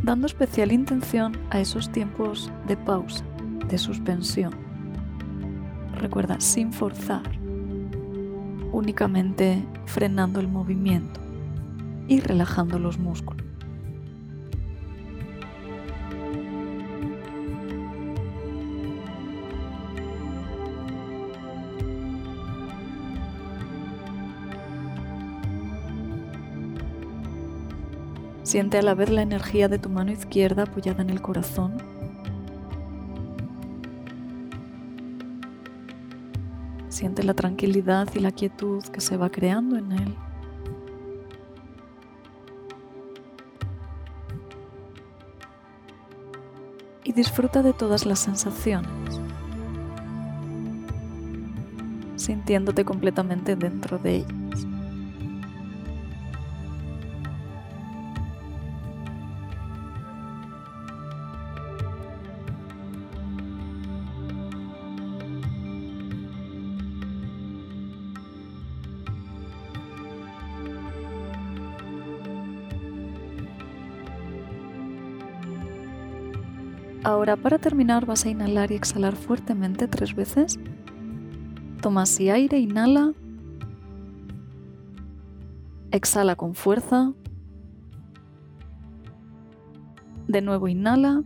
dando 0.00 0.28
especial 0.28 0.70
intención 0.70 1.36
a 1.50 1.58
esos 1.58 1.90
tiempos 1.90 2.52
de 2.68 2.76
pausa, 2.76 3.24
de 3.66 3.78
suspensión. 3.78 4.54
Recuerda, 5.96 6.38
sin 6.38 6.72
forzar, 6.72 7.39
únicamente 8.72 9.64
frenando 9.86 10.40
el 10.40 10.48
movimiento 10.48 11.20
y 12.08 12.20
relajando 12.20 12.78
los 12.78 12.98
músculos. 12.98 13.46
Siente 28.42 28.78
a 28.78 28.82
la 28.82 28.94
vez 28.94 29.10
la 29.10 29.22
energía 29.22 29.68
de 29.68 29.78
tu 29.78 29.88
mano 29.88 30.10
izquierda 30.10 30.64
apoyada 30.64 31.02
en 31.02 31.10
el 31.10 31.22
corazón. 31.22 31.89
Siente 37.00 37.22
la 37.22 37.32
tranquilidad 37.32 38.10
y 38.14 38.18
la 38.18 38.30
quietud 38.30 38.84
que 38.84 39.00
se 39.00 39.16
va 39.16 39.30
creando 39.30 39.78
en 39.78 39.92
él. 39.92 40.14
Y 47.02 47.14
disfruta 47.14 47.62
de 47.62 47.72
todas 47.72 48.04
las 48.04 48.18
sensaciones, 48.18 49.18
sintiéndote 52.16 52.84
completamente 52.84 53.56
dentro 53.56 53.96
de 53.96 54.16
ellas. 54.16 54.39
Ahora 77.10 77.34
para 77.34 77.58
terminar 77.58 78.06
vas 78.06 78.24
a 78.24 78.28
inhalar 78.28 78.70
y 78.70 78.76
exhalar 78.76 79.16
fuertemente 79.16 79.88
tres 79.88 80.14
veces. 80.14 80.60
Toma 81.82 82.02
así 82.02 82.30
aire, 82.30 82.60
inhala. 82.60 83.14
Exhala 85.90 86.36
con 86.36 86.54
fuerza. 86.54 87.12
De 90.28 90.40
nuevo 90.40 90.68
inhala. 90.68 91.24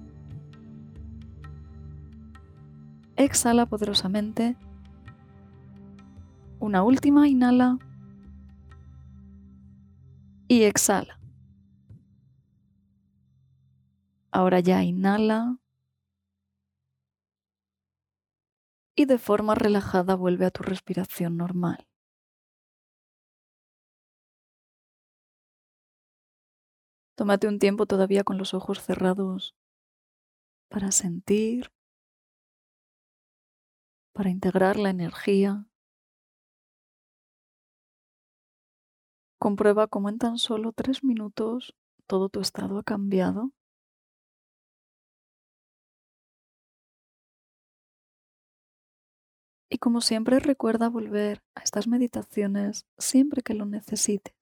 Exhala 3.16 3.66
poderosamente. 3.66 4.57
Una 6.61 6.83
última, 6.83 7.29
inhala. 7.29 7.79
Y 10.49 10.62
exhala. 10.62 11.20
Ahora 14.33 14.61
ya 14.61 14.83
inhala. 14.83 15.59
Y 18.96 19.07
de 19.07 19.18
forma 19.18 19.54
relajada 19.54 20.14
vuelve 20.14 20.46
a 20.46 20.50
tu 20.50 20.62
respiración 20.62 21.37
normal. 21.37 21.87
Tómate 27.16 27.46
un 27.46 27.59
tiempo 27.59 27.87
todavía 27.87 28.24
con 28.24 28.38
los 28.38 28.54
ojos 28.54 28.83
cerrados 28.83 29.54
para 30.68 30.90
sentir, 30.90 31.70
para 34.12 34.30
integrar 34.30 34.76
la 34.76 34.90
energía. 34.90 35.66
Comprueba 39.38 39.87
cómo 39.87 40.09
en 40.09 40.18
tan 40.18 40.38
solo 40.38 40.72
tres 40.72 41.04
minutos 41.04 41.76
todo 42.07 42.28
tu 42.28 42.40
estado 42.40 42.78
ha 42.78 42.83
cambiado 42.83 43.52
como 49.85 50.01
siempre 50.01 50.38
recuerda 50.38 50.88
volver 50.88 51.42
a 51.55 51.61
estas 51.61 51.87
meditaciones 51.87 52.87
siempre 52.97 53.42
que 53.42 53.53
lo 53.53 53.66
necesites. 53.66 54.35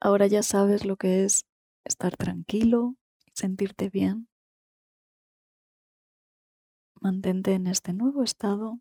Ahora 0.00 0.28
ya 0.28 0.44
sabes 0.44 0.84
lo 0.84 0.96
que 0.96 1.24
es 1.24 1.44
estar 1.84 2.16
tranquilo, 2.16 2.94
sentirte 3.34 3.90
bien. 3.90 4.28
Mantente 7.00 7.54
en 7.54 7.66
este 7.66 7.92
nuevo 7.94 8.22
estado 8.22 8.78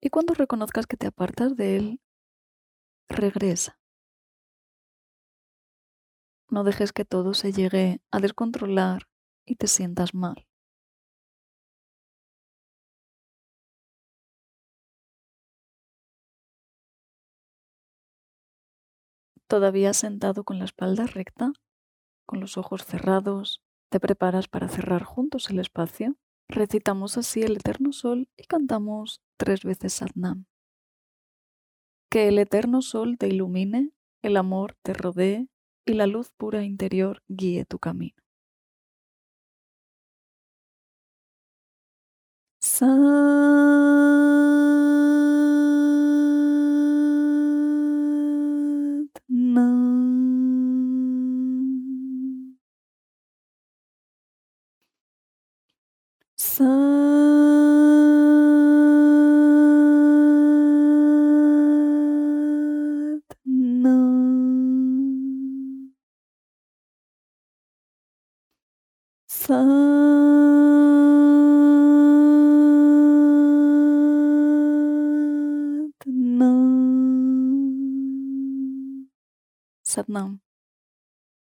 y 0.00 0.10
cuando 0.10 0.34
reconozcas 0.34 0.86
que 0.86 0.96
te 0.96 1.08
apartas 1.08 1.56
de 1.56 1.76
él, 1.76 2.00
regresa. 3.08 3.79
No 6.50 6.64
dejes 6.64 6.92
que 6.92 7.04
todo 7.04 7.32
se 7.32 7.52
llegue 7.52 8.00
a 8.10 8.18
descontrolar 8.18 9.08
y 9.46 9.54
te 9.54 9.68
sientas 9.68 10.14
mal. 10.14 10.48
Todavía 19.46 19.94
sentado 19.94 20.42
con 20.42 20.58
la 20.58 20.64
espalda 20.64 21.06
recta, 21.06 21.52
con 22.26 22.40
los 22.40 22.56
ojos 22.56 22.84
cerrados, 22.84 23.62
te 23.88 24.00
preparas 24.00 24.48
para 24.48 24.68
cerrar 24.68 25.04
juntos 25.04 25.50
el 25.50 25.60
espacio. 25.60 26.16
Recitamos 26.48 27.16
así 27.16 27.42
el 27.42 27.56
eterno 27.56 27.92
sol 27.92 28.28
y 28.36 28.44
cantamos 28.44 29.20
tres 29.36 29.62
veces 29.64 29.92
Satnam. 29.92 30.46
Que 32.10 32.26
el 32.26 32.38
eterno 32.40 32.82
sol 32.82 33.18
te 33.18 33.28
ilumine, 33.28 33.92
el 34.22 34.36
amor 34.36 34.76
te 34.82 34.94
rodee 34.94 35.48
y 35.90 35.94
la 35.94 36.06
luz 36.06 36.30
pura 36.36 36.62
interior 36.62 37.20
guíe 37.28 37.64
tu 37.64 37.80
camino. 37.80 38.14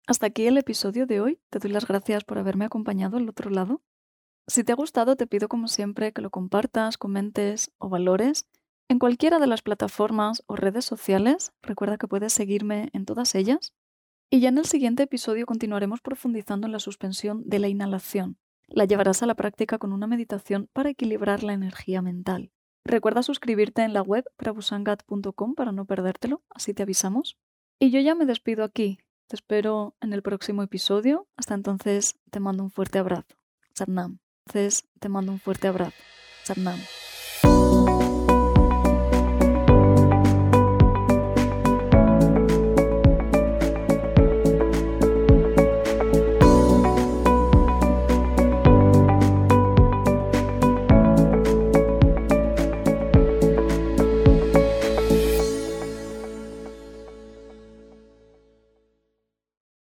Hasta 0.07 0.25
aquí 0.27 0.47
el 0.47 0.57
episodio 0.57 1.05
de 1.05 1.21
hoy. 1.21 1.39
Te 1.49 1.59
doy 1.59 1.71
las 1.71 1.87
gracias 1.87 2.23
por 2.23 2.37
haberme 2.37 2.65
acompañado 2.65 3.17
al 3.17 3.29
otro 3.29 3.49
lado. 3.49 3.81
Si 4.47 4.63
te 4.63 4.71
ha 4.71 4.75
gustado, 4.75 5.15
te 5.15 5.27
pido 5.27 5.47
como 5.47 5.67
siempre 5.67 6.13
que 6.13 6.21
lo 6.21 6.29
compartas, 6.29 6.97
comentes 6.97 7.71
o 7.77 7.89
valores 7.89 8.47
en 8.89 8.99
cualquiera 8.99 9.39
de 9.39 9.47
las 9.47 9.61
plataformas 9.61 10.43
o 10.47 10.55
redes 10.55 10.85
sociales. 10.85 11.51
Recuerda 11.61 11.97
que 11.97 12.07
puedes 12.07 12.33
seguirme 12.33 12.89
en 12.93 13.05
todas 13.05 13.35
ellas. 13.35 13.73
Y 14.29 14.39
ya 14.39 14.49
en 14.49 14.57
el 14.57 14.65
siguiente 14.65 15.03
episodio 15.03 15.45
continuaremos 15.45 16.01
profundizando 16.01 16.67
en 16.67 16.73
la 16.73 16.79
suspensión 16.79 17.43
de 17.45 17.59
la 17.59 17.67
inhalación. 17.67 18.37
La 18.67 18.85
llevarás 18.85 19.23
a 19.23 19.25
la 19.25 19.35
práctica 19.35 19.77
con 19.77 19.93
una 19.93 20.07
meditación 20.07 20.69
para 20.73 20.89
equilibrar 20.89 21.43
la 21.43 21.53
energía 21.53 22.01
mental. 22.01 22.51
Recuerda 22.83 23.23
suscribirte 23.23 23.83
en 23.83 23.93
la 23.93 24.01
web 24.01 24.25
prabusangat.com 24.37 25.55
para 25.55 25.71
no 25.71 25.85
perdértelo, 25.85 26.41
así 26.49 26.73
te 26.73 26.83
avisamos. 26.83 27.37
Y 27.79 27.91
yo 27.91 27.99
ya 27.99 28.15
me 28.15 28.25
despido 28.25 28.63
aquí. 28.63 28.99
Te 29.27 29.35
espero 29.35 29.95
en 30.01 30.13
el 30.13 30.23
próximo 30.23 30.63
episodio. 30.63 31.27
Hasta 31.35 31.53
entonces 31.53 32.15
te 32.31 32.39
mando 32.39 32.63
un 32.63 32.71
fuerte 32.71 32.97
abrazo. 32.97 33.35
Satnam. 33.73 34.19
Entonces 34.45 34.85
te 34.99 35.09
mando 35.09 35.31
un 35.31 35.39
fuerte 35.39 35.67
abrazo. 35.67 35.97
Satnam. 36.43 36.79